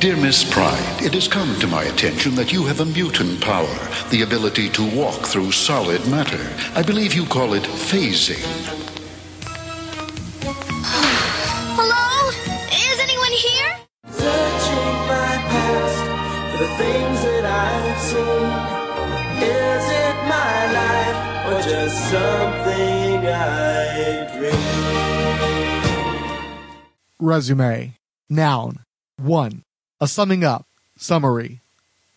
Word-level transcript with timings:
Dear 0.00 0.16
Miss 0.18 0.44
Pryde, 0.52 1.02
it 1.02 1.14
has 1.14 1.26
come 1.26 1.58
to 1.58 1.66
my 1.66 1.84
attention 1.84 2.34
that 2.34 2.52
you 2.52 2.66
have 2.66 2.80
a 2.80 2.84
mutant 2.84 3.40
power, 3.40 3.78
the 4.10 4.20
ability 4.22 4.68
to 4.70 4.84
walk 4.94 5.24
through 5.24 5.52
solid 5.52 6.06
matter. 6.06 6.46
I 6.74 6.82
believe 6.82 7.14
you 7.14 7.24
call 7.24 7.54
it 7.54 7.62
phasing. 7.62 8.36
Hello? 11.78 12.28
Is 12.68 13.00
anyone 13.00 13.32
here? 13.32 13.78
Searching 14.10 14.92
my 15.08 15.38
past 15.48 15.98
for 16.52 16.58
the 16.58 16.68
things 16.76 17.22
that 17.24 17.46
I've 17.46 17.98
seen. 17.98 18.52
Is 19.48 19.88
it 20.04 20.16
my 20.28 20.56
life 20.76 21.18
or 21.48 21.56
just 21.62 21.96
something 22.10 23.26
I 23.26 24.28
dream? 24.36 24.60
Resume. 27.18 27.96
Noun. 28.28 28.84
1. 29.18 29.62
A 29.98 30.06
summing 30.06 30.44
up. 30.44 30.66
Summary. 30.98 31.60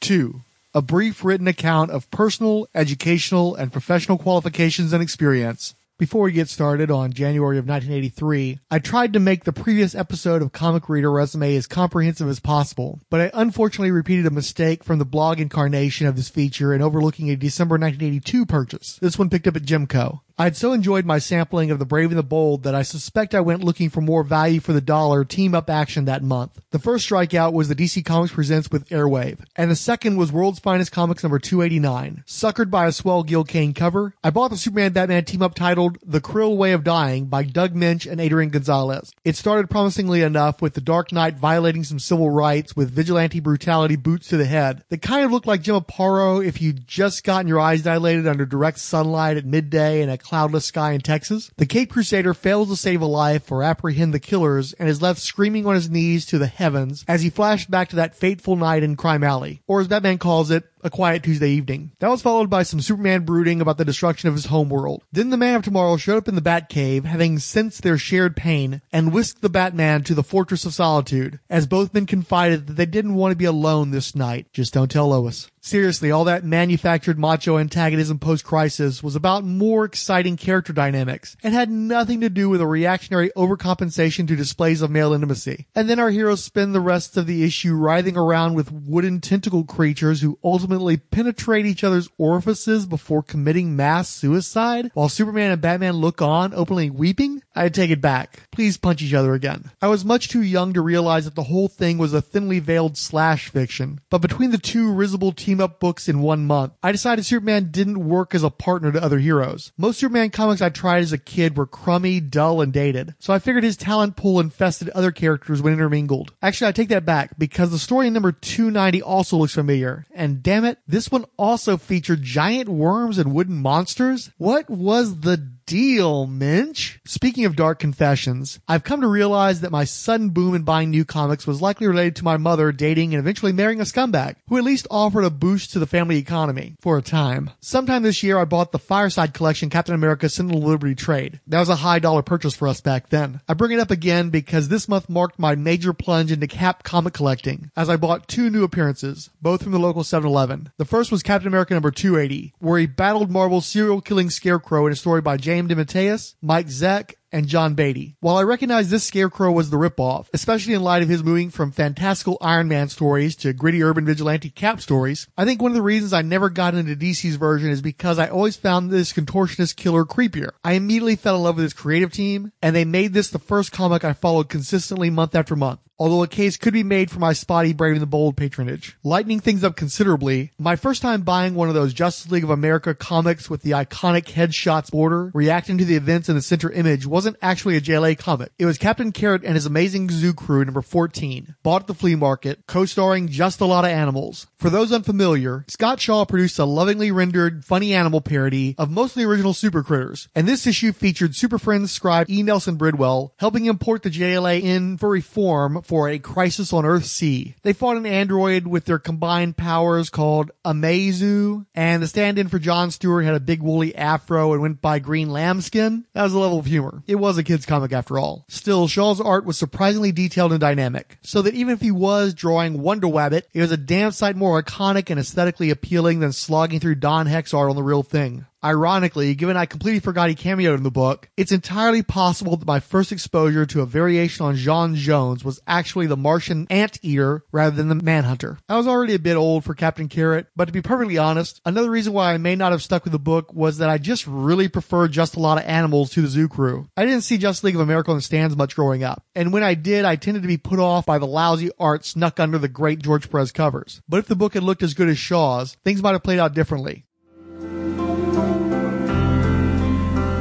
2. 0.01 0.41
A 0.73 0.81
brief 0.81 1.23
written 1.23 1.47
account 1.47 1.91
of 1.91 2.11
personal, 2.11 2.67
educational, 2.75 3.55
and 3.55 3.71
professional 3.71 4.17
qualifications 4.17 4.91
and 4.91 5.01
experience. 5.01 5.75
Before 5.97 6.23
we 6.23 6.33
get 6.33 6.49
started 6.49 6.91
on 6.91 7.13
January 7.13 7.57
of 7.57 7.67
1983, 7.67 8.59
I 8.69 8.79
tried 8.79 9.13
to 9.13 9.19
make 9.19 9.45
the 9.45 9.53
previous 9.53 9.95
episode 9.95 10.41
of 10.41 10.51
Comic 10.51 10.89
Reader 10.89 11.09
Resume 11.09 11.55
as 11.55 11.67
comprehensive 11.67 12.27
as 12.27 12.41
possible, 12.41 12.99
but 13.09 13.21
I 13.21 13.31
unfortunately 13.33 13.91
repeated 13.91 14.25
a 14.25 14.31
mistake 14.31 14.83
from 14.83 14.99
the 14.99 15.05
blog 15.05 15.39
incarnation 15.39 16.05
of 16.05 16.17
this 16.17 16.29
feature 16.29 16.73
in 16.73 16.81
overlooking 16.81 17.29
a 17.29 17.37
December 17.37 17.73
1982 17.73 18.45
purchase. 18.45 18.97
This 19.01 19.17
one 19.17 19.29
picked 19.29 19.47
up 19.47 19.55
at 19.55 19.63
Jimco. 19.63 20.21
I 20.39 20.45
had 20.45 20.55
so 20.55 20.71
enjoyed 20.71 21.05
my 21.05 21.19
sampling 21.19 21.69
of 21.69 21.79
The 21.79 21.85
Brave 21.85 22.11
and 22.11 22.17
the 22.17 22.23
Bold 22.23 22.63
that 22.63 22.73
I 22.73 22.81
suspect 22.81 23.35
I 23.35 23.41
went 23.41 23.61
looking 23.61 23.89
for 23.89 23.99
more 23.99 24.23
value 24.23 24.61
for 24.61 24.71
the 24.71 24.79
dollar 24.79 25.25
team 25.25 25.53
up 25.53 25.69
action 25.69 26.05
that 26.05 26.23
month. 26.23 26.61
The 26.71 26.79
first 26.79 27.09
strikeout 27.09 27.51
was 27.51 27.67
the 27.67 27.75
DC 27.75 28.05
Comics 28.05 28.33
Presents 28.33 28.71
with 28.71 28.87
Airwave, 28.87 29.43
and 29.57 29.69
the 29.69 29.75
second 29.75 30.15
was 30.15 30.31
World's 30.31 30.59
Finest 30.59 30.93
Comics 30.93 31.23
number 31.23 31.39
289. 31.39 32.23
Suckered 32.25 32.71
by 32.71 32.87
a 32.87 32.93
swell 32.93 33.23
Gil 33.23 33.43
Kane 33.43 33.73
cover, 33.73 34.13
I 34.23 34.29
bought 34.29 34.51
the 34.51 34.55
Superman 34.55 34.93
Batman 34.93 35.25
team 35.25 35.41
up 35.41 35.55
titled 35.55 35.97
The 36.05 36.21
Kryll 36.21 36.55
Way 36.55 36.71
of 36.71 36.85
Dying 36.85 37.25
by 37.25 37.43
Doug 37.43 37.75
Moench 37.75 38.09
and 38.09 38.21
Adrian 38.21 38.49
Gonzalez. 38.49 39.11
It 39.25 39.35
started 39.35 39.69
promisingly 39.69 40.21
enough 40.21 40.61
with 40.61 40.73
the 40.73 40.79
Dark 40.79 41.11
Knight 41.11 41.35
violating 41.35 41.83
some 41.83 41.99
civil 41.99 42.29
rights 42.29 42.77
with 42.77 42.91
vigilante 42.91 43.41
brutality 43.41 43.97
boots 43.97 44.29
to 44.29 44.37
the 44.37 44.45
head. 44.45 44.85
That 44.87 45.01
kind 45.01 45.25
of 45.25 45.33
looked 45.33 45.47
like 45.47 45.63
Jim 45.63 45.75
Aparo 45.75 46.41
if 46.41 46.61
you'd 46.61 46.87
just 46.87 47.25
gotten 47.25 47.49
your 47.49 47.59
eyes 47.59 47.81
dilated 47.81 48.25
under 48.25 48.45
direct 48.45 48.79
sunlight 48.79 49.35
at 49.35 49.45
midday 49.45 50.01
and 50.01 50.09
a 50.09 50.28
cloudless 50.29 50.65
sky 50.65 50.91
in 50.91 51.01
Texas. 51.01 51.49
The 51.57 51.65
Cape 51.65 51.89
Crusader 51.89 52.35
fails 52.35 52.69
to 52.69 52.75
save 52.75 53.01
a 53.01 53.07
life 53.07 53.51
or 53.51 53.63
apprehend 53.63 54.13
the 54.13 54.19
killers 54.19 54.73
and 54.73 54.87
is 54.87 55.01
left 55.01 55.19
screaming 55.19 55.65
on 55.65 55.73
his 55.73 55.89
knees 55.89 56.27
to 56.27 56.37
the 56.37 56.45
heavens 56.45 57.03
as 57.07 57.23
he 57.23 57.31
flashed 57.31 57.71
back 57.71 57.89
to 57.89 57.95
that 57.95 58.13
fateful 58.13 58.55
night 58.55 58.83
in 58.83 58.95
Crime 58.95 59.23
Alley, 59.23 59.63
or 59.65 59.81
as 59.81 59.87
Batman 59.87 60.19
calls 60.19 60.51
it, 60.51 60.65
a 60.83 60.89
quiet 60.89 61.23
Tuesday 61.23 61.49
evening. 61.49 61.91
That 61.99 62.09
was 62.09 62.21
followed 62.21 62.49
by 62.49 62.63
some 62.63 62.81
Superman 62.81 63.25
brooding 63.25 63.61
about 63.61 63.77
the 63.77 63.85
destruction 63.85 64.29
of 64.29 64.35
his 64.35 64.45
homeworld. 64.45 65.03
Then 65.11 65.29
the 65.29 65.37
Man 65.37 65.55
of 65.55 65.63
Tomorrow 65.63 65.97
showed 65.97 66.17
up 66.17 66.27
in 66.27 66.35
the 66.35 66.41
Batcave, 66.41 67.05
having 67.05 67.39
sensed 67.39 67.83
their 67.83 67.97
shared 67.97 68.35
pain, 68.35 68.81
and 68.91 69.13
whisked 69.13 69.41
the 69.41 69.49
Batman 69.49 70.03
to 70.03 70.13
the 70.13 70.23
Fortress 70.23 70.65
of 70.65 70.73
Solitude, 70.73 71.39
as 71.49 71.67
both 71.67 71.93
men 71.93 72.05
confided 72.05 72.67
that 72.67 72.73
they 72.73 72.85
didn't 72.85 73.15
want 73.15 73.31
to 73.31 73.37
be 73.37 73.45
alone 73.45 73.91
this 73.91 74.15
night. 74.15 74.47
Just 74.53 74.73
don't 74.73 74.89
tell 74.89 75.09
Lois. 75.09 75.49
Seriously, 75.61 76.09
all 76.09 76.23
that 76.23 76.45
manufactured 76.45 77.19
macho 77.19 77.57
antagonism 77.57 78.17
post-crisis 78.17 79.03
was 79.03 79.15
about 79.15 79.43
more 79.43 79.83
exciting 79.83 80.37
character 80.37 80.71
dynamics 80.71 81.35
and 81.43 81.53
had 81.53 81.69
nothing 81.69 82.21
to 82.21 82.29
do 82.29 82.47
with 82.47 82.61
a 82.61 82.65
reactionary 82.65 83.29
overcompensation 83.35 84.25
to 84.27 84.37
displays 84.37 84.81
of 84.81 84.89
male 84.89 85.11
intimacy. 85.11 85.67
And 85.75 85.89
then 85.89 85.99
our 85.99 86.11
heroes 86.11 86.43
spend 86.43 86.73
the 86.73 86.79
rest 86.79 87.17
of 87.17 87.27
the 87.27 87.43
issue 87.43 87.75
writhing 87.75 88.15
around 88.15 88.53
with 88.53 88.71
wooden 88.71 89.19
tentacle 89.19 89.65
creatures 89.65 90.21
who 90.21 90.39
ultimately 90.43 90.68
penetrate 90.97 91.65
each 91.65 91.83
other's 91.83 92.09
orifices 92.17 92.85
before 92.85 93.23
committing 93.23 93.75
mass 93.75 94.09
suicide 94.09 94.91
while 94.93 95.09
Superman 95.09 95.51
and 95.51 95.61
Batman 95.61 95.95
look 95.95 96.21
on 96.21 96.53
openly 96.53 96.89
weeping? 96.89 97.41
I 97.55 97.69
take 97.69 97.91
it 97.91 98.01
back. 98.01 98.47
Please 98.51 98.77
punch 98.77 99.01
each 99.01 99.13
other 99.13 99.33
again. 99.33 99.71
I 99.81 99.87
was 99.87 100.05
much 100.05 100.29
too 100.29 100.41
young 100.41 100.73
to 100.73 100.81
realize 100.81 101.25
that 101.25 101.35
the 101.35 101.43
whole 101.43 101.67
thing 101.67 101.97
was 101.97 102.13
a 102.13 102.21
thinly 102.21 102.59
veiled 102.59 102.97
slash 102.97 103.49
fiction, 103.49 103.99
but 104.09 104.21
between 104.21 104.51
the 104.51 104.57
two 104.57 104.93
risible 104.93 105.31
team 105.31 105.59
up 105.59 105.79
books 105.79 106.07
in 106.07 106.21
one 106.21 106.45
month, 106.45 106.73
I 106.81 106.91
decided 106.91 107.25
Superman 107.25 107.69
didn't 107.71 108.07
work 108.07 108.33
as 108.33 108.43
a 108.43 108.49
partner 108.49 108.91
to 108.91 109.03
other 109.03 109.19
heroes. 109.19 109.71
Most 109.77 109.99
Superman 109.99 110.29
comics 110.29 110.61
I 110.61 110.69
tried 110.69 110.99
as 110.99 111.11
a 111.13 111.17
kid 111.17 111.57
were 111.57 111.65
crummy, 111.65 112.19
dull, 112.19 112.61
and 112.61 112.71
dated, 112.71 113.15
so 113.19 113.33
I 113.33 113.39
figured 113.39 113.63
his 113.63 113.77
talent 113.77 114.15
pool 114.15 114.39
infested 114.39 114.89
other 114.89 115.11
characters 115.11 115.61
when 115.61 115.73
intermingled. 115.73 116.33
Actually, 116.41 116.69
I 116.69 116.73
take 116.73 116.89
that 116.89 117.05
back 117.05 117.37
because 117.37 117.71
the 117.71 117.79
story 117.79 118.07
in 118.07 118.13
number 118.13 118.31
290 118.31 119.01
also 119.01 119.37
looks 119.37 119.53
familiar, 119.55 120.05
and 120.13 120.41
damn 120.43 120.58
it, 120.65 120.79
this 120.87 121.11
one 121.11 121.25
also 121.37 121.77
featured 121.77 122.23
giant 122.23 122.69
worms 122.69 123.17
and 123.17 123.33
wooden 123.33 123.61
monsters. 123.61 124.31
What 124.37 124.69
was 124.69 125.21
the 125.21 125.58
deal, 125.69 126.25
Moench? 126.25 126.97
Speaking 127.05 127.45
of 127.45 127.55
dark 127.55 127.77
confessions, 127.77 128.59
I've 128.67 128.83
come 128.83 129.01
to 129.01 129.07
realize 129.07 129.61
that 129.61 129.69
my 129.71 129.83
sudden 129.83 130.29
boom 130.29 130.55
in 130.55 130.63
buying 130.63 130.89
new 130.89 131.05
comics 131.05 131.45
was 131.45 131.61
likely 131.61 131.85
related 131.85 132.15
to 132.15 132.23
my 132.23 132.37
mother 132.37 132.71
dating 132.71 133.13
and 133.13 133.19
eventually 133.19 133.51
marrying 133.51 133.79
a 133.79 133.83
scumbag, 133.83 134.37
who 134.47 134.57
at 134.57 134.63
least 134.63 134.87
offered 134.89 135.25
a 135.25 135.29
boost 135.29 135.71
to 135.71 135.77
the 135.77 135.85
family 135.85 136.17
economy 136.17 136.73
for 136.81 136.97
a 136.97 137.03
time. 137.03 137.51
Sometime 137.59 138.01
this 138.01 138.23
year, 138.23 138.39
I 138.39 138.45
bought 138.45 138.71
the 138.71 138.79
Fireside 138.79 139.35
Collection 139.35 139.69
Captain 139.69 139.93
America 139.93 140.27
Sentinel 140.27 140.63
Liberty 140.63 140.95
trade. 140.95 141.39
That 141.45 141.59
was 141.59 141.69
a 141.69 141.75
high 141.75 141.99
dollar 141.99 142.23
purchase 142.23 142.55
for 142.55 142.67
us 142.67 142.81
back 142.81 143.09
then. 143.09 143.39
I 143.47 143.53
bring 143.53 143.71
it 143.71 143.79
up 143.79 143.91
again 143.91 144.31
because 144.31 144.69
this 144.69 144.89
month 144.89 145.07
marked 145.07 145.37
my 145.37 145.53
major 145.53 145.93
plunge 145.93 146.31
into 146.31 146.47
Cap 146.47 146.81
comic 146.81 147.13
collecting, 147.13 147.69
as 147.77 147.91
I 147.91 147.95
bought 147.95 148.27
two 148.27 148.49
new 148.49 148.63
appearances, 148.63 149.29
both 149.39 149.61
from 149.61 149.73
the 149.73 149.77
local 149.77 150.01
7-Eleven. 150.01 150.71
The 150.77 150.85
first 150.85 151.11
was 151.11 151.21
Captain 151.21 151.47
America 151.47 151.75
number 151.75 151.91
280, 151.91 152.55
where 152.57 152.79
he 152.79 152.87
battled 152.87 153.29
Marvel's 153.29 153.67
serial 153.67 154.01
killing 154.01 154.31
Scarecrow 154.31 154.87
in 154.87 154.93
a 154.93 154.95
story 154.95 155.21
by 155.21 155.37
James 155.37 155.58
DeMatteis, 155.67 156.35
Mike 156.41 156.67
Zeck, 156.67 157.15
and 157.31 157.47
John 157.47 157.75
Beatty. 157.75 158.15
While 158.19 158.37
I 158.37 158.43
recognize 158.43 158.89
this 158.89 159.03
Scarecrow 159.03 159.51
was 159.51 159.69
the 159.69 159.77
ripoff, 159.77 160.27
especially 160.33 160.73
in 160.73 160.81
light 160.81 161.03
of 161.03 161.09
his 161.09 161.23
moving 161.23 161.49
from 161.49 161.71
fantastical 161.71 162.37
Iron 162.41 162.67
Man 162.67 162.89
stories 162.89 163.35
to 163.37 163.53
gritty 163.53 163.83
urban 163.83 164.05
vigilante 164.05 164.49
Cap 164.49 164.81
stories, 164.81 165.27
I 165.37 165.45
think 165.45 165.61
one 165.61 165.71
of 165.71 165.75
the 165.75 165.81
reasons 165.81 166.13
I 166.13 166.21
never 166.21 166.49
got 166.49 166.75
into 166.75 166.95
DC's 166.95 167.35
version 167.35 167.69
is 167.69 167.81
because 167.81 168.19
I 168.19 168.27
always 168.27 168.57
found 168.57 168.89
this 168.89 169.13
contortionist 169.13 169.75
killer 169.75 170.05
creepier. 170.05 170.51
I 170.63 170.73
immediately 170.73 171.15
fell 171.15 171.35
in 171.35 171.43
love 171.43 171.55
with 171.55 171.63
his 171.63 171.73
creative 171.73 172.11
team, 172.11 172.51
and 172.61 172.75
they 172.75 172.85
made 172.85 173.13
this 173.13 173.29
the 173.29 173.39
first 173.39 173.71
comic 173.71 174.03
I 174.03 174.13
followed 174.13 174.49
consistently 174.49 175.09
month 175.09 175.35
after 175.35 175.55
month 175.55 175.81
although 175.99 176.23
a 176.23 176.27
case 176.27 176.57
could 176.57 176.73
be 176.73 176.83
made 176.83 177.11
for 177.11 177.19
my 177.19 177.33
spotty 177.33 177.73
Brave 177.73 177.93
and 177.93 178.01
the 178.01 178.07
Bold 178.07 178.37
patronage. 178.37 178.97
Lightening 179.03 179.39
things 179.39 179.63
up 179.63 179.75
considerably, 179.75 180.53
my 180.57 180.75
first 180.75 181.01
time 181.01 181.21
buying 181.21 181.53
one 181.53 181.67
of 181.67 181.75
those 181.75 181.93
Justice 181.93 182.31
League 182.31 182.43
of 182.43 182.49
America 182.49 182.95
comics 182.95 183.49
with 183.49 183.61
the 183.61 183.71
iconic 183.71 184.25
headshots 184.25 184.89
border 184.89 185.31
reacting 185.33 185.77
to 185.77 185.85
the 185.85 185.95
events 185.95 186.29
in 186.29 186.35
the 186.35 186.41
center 186.41 186.71
image 186.71 187.05
wasn't 187.05 187.37
actually 187.41 187.75
a 187.75 187.81
JLA 187.81 188.17
comic. 188.17 188.51
It 188.57 188.65
was 188.65 188.77
Captain 188.77 189.11
Carrot 189.11 189.43
and 189.43 189.55
his 189.55 189.65
amazing 189.65 190.09
zoo 190.09 190.33
crew 190.33 190.63
number 190.63 190.81
14, 190.81 191.55
bought 191.63 191.81
at 191.81 191.87
the 191.87 191.93
flea 191.93 192.15
market, 192.15 192.63
co-starring 192.67 193.27
just 193.27 193.59
a 193.59 193.65
lot 193.65 193.85
of 193.85 193.91
animals. 193.91 194.47
For 194.55 194.69
those 194.69 194.93
unfamiliar, 194.93 195.65
Scott 195.67 195.99
Shaw 195.99 196.25
produced 196.25 196.59
a 196.59 196.65
lovingly 196.65 197.11
rendered, 197.11 197.65
funny 197.65 197.93
animal 197.93 198.21
parody 198.21 198.75
of 198.77 198.89
most 198.89 199.15
of 199.15 199.21
the 199.21 199.27
original 199.27 199.53
Super 199.53 199.83
Critters, 199.83 200.29
and 200.33 200.47
this 200.47 200.65
issue 200.65 200.93
featured 200.93 201.35
Super 201.35 201.59
Friends 201.59 201.91
scribe 201.91 202.29
E. 202.29 202.43
Nelson 202.43 202.77
Bridwell 202.77 203.33
helping 203.39 203.65
import 203.65 204.03
the 204.03 204.09
JLA 204.09 204.61
in 204.61 204.97
furry 204.97 205.21
form 205.21 205.81
for 205.89 206.07
a 206.07 206.19
crisis 206.19 206.71
on 206.71 206.85
Earth 206.85 207.05
C. 207.05 207.55
They 207.63 207.73
fought 207.73 207.97
an 207.97 208.05
android 208.05 208.67
with 208.67 208.85
their 208.85 208.99
combined 208.99 209.57
powers 209.57 210.11
called 210.11 210.51
Amazu, 210.63 211.65
and 211.73 212.03
the 212.03 212.07
stand-in 212.07 212.47
for 212.47 212.59
John 212.59 212.91
Stewart 212.91 213.25
had 213.25 213.33
a 213.33 213.39
big 213.39 213.63
woolly 213.63 213.95
afro 213.95 214.53
and 214.53 214.61
went 214.61 214.81
by 214.83 214.99
Green 214.99 215.31
Lambskin. 215.31 216.05
That 216.13 216.21
was 216.21 216.33
a 216.33 216.37
level 216.37 216.59
of 216.59 216.67
humor. 216.67 217.01
It 217.07 217.15
was 217.15 217.39
a 217.39 217.43
kid's 217.43 217.65
comic 217.65 217.91
after 217.91 218.19
all. 218.19 218.45
Still, 218.49 218.87
Shaw's 218.87 219.19
art 219.19 219.45
was 219.45 219.57
surprisingly 219.57 220.11
detailed 220.11 220.51
and 220.51 220.61
dynamic, 220.61 221.17
so 221.23 221.41
that 221.41 221.55
even 221.55 221.73
if 221.73 221.81
he 221.81 221.89
was 221.89 222.35
drawing 222.35 222.83
Wonder 222.83 223.07
Wabbit, 223.07 223.45
it 223.51 223.61
was 223.61 223.71
a 223.71 223.77
damn 223.77 224.11
sight 224.11 224.35
more 224.35 224.61
iconic 224.61 225.09
and 225.09 225.19
aesthetically 225.19 225.71
appealing 225.71 226.19
than 226.19 226.33
slogging 226.33 226.79
through 226.79 226.95
Don 226.95 227.25
Heck's 227.25 227.51
art 227.51 227.71
on 227.71 227.75
the 227.75 227.81
real 227.81 228.03
thing. 228.03 228.45
Ironically, 228.61 229.35
given 229.35 229.55
I 229.55 229.65
completely 229.65 230.01
forgot 230.01 230.27
he 230.27 230.35
cameoed 230.35 230.75
in 230.75 230.83
the 230.83 230.91
book, 230.91 231.29
it's 231.37 231.53
entirely 231.53 232.03
possible 232.03 232.57
that 232.57 232.67
my 232.67 232.81
first 232.81 233.13
exposure 233.13 233.65
to 233.65 233.81
a 233.81 233.85
variation 233.85 234.45
on 234.45 234.57
J'onn 234.57 234.97
J'onzz 234.97 235.45
was 235.45 235.61
actually 235.65 236.07
the 236.07 236.17
Martian 236.17 236.67
Anteater 236.69 237.45
rather 237.53 237.73
than 237.73 237.87
the 237.87 237.95
Manhunter. 237.95 238.57
I 238.67 238.75
was 238.75 238.85
already 238.85 239.15
a 239.15 239.19
bit 239.19 239.37
old 239.37 239.63
for 239.63 239.73
Captain 239.73 240.09
Carrot, 240.09 240.47
but 240.57 240.65
to 240.65 240.73
be 240.73 240.81
perfectly 240.81 241.17
honest, 241.17 241.61
another 241.65 241.89
reason 241.89 242.11
why 242.11 242.33
I 242.33 242.37
may 242.37 242.57
not 242.57 242.73
have 242.73 242.83
stuck 242.83 243.05
with 243.05 243.13
the 243.13 243.19
book 243.19 243.53
was 243.53 243.77
that 243.77 243.89
I 243.89 243.97
just 243.97 244.27
really 244.27 244.67
preferred 244.67 245.13
just 245.13 245.37
a 245.37 245.39
lot 245.39 245.57
of 245.57 245.63
animals 245.63 246.09
to 246.11 246.21
the 246.21 246.27
zoo 246.27 246.49
crew. 246.49 246.89
I 246.97 247.05
didn't 247.05 247.21
see 247.21 247.37
Justice 247.37 247.63
League 247.63 247.75
of 247.75 247.81
America 247.81 248.11
on 248.11 248.17
the 248.17 248.21
stands 248.21 248.57
much 248.57 248.75
growing 248.75 249.03
up, 249.05 249.23
and 249.35 249.53
when 249.53 249.63
I 249.63 249.73
did, 249.73 250.03
I 250.03 250.17
tended 250.17 250.43
to 250.43 250.49
be 250.49 250.57
put 250.57 250.79
off 250.79 251.05
by 251.05 251.17
the 251.17 251.25
lousy 251.25 251.71
art 251.79 252.03
snuck 252.03 252.41
under 252.41 252.57
the 252.57 252.67
great 252.67 252.99
George 252.99 253.29
Perez 253.29 253.53
covers. 253.53 254.01
But 254.09 254.17
if 254.17 254.27
the 254.27 254.35
book 254.35 254.53
had 254.53 254.63
looked 254.63 254.83
as 254.83 254.93
good 254.93 255.07
as 255.07 255.17
Shaw's, 255.17 255.77
things 255.85 256.03
might 256.03 256.11
have 256.11 256.23
played 256.23 256.39
out 256.39 256.53
differently. 256.53 257.05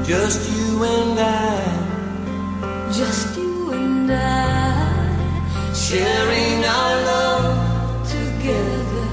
Just 0.09 0.51
you 0.51 0.83
and 0.85 1.21
I. 1.21 2.91
Just 2.91 3.37
you 3.37 3.73
and 3.75 4.11
I. 4.11 5.75
Sharing 5.75 6.65
our 6.65 6.95
love 7.11 8.09
together. 8.09 9.09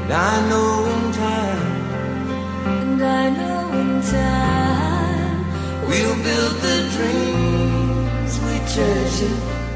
And 0.00 0.12
I 0.14 0.48
know 0.48 0.86
in 0.94 1.12
time. 1.12 1.72
And 2.64 3.02
I 3.02 3.28
know 3.38 3.70
in 3.82 4.00
time. 4.00 5.44
We'll 5.86 6.16
build 6.24 6.54
the 6.68 6.78
dreams 6.96 8.32
we 8.46 8.54
treasure. 8.72 9.67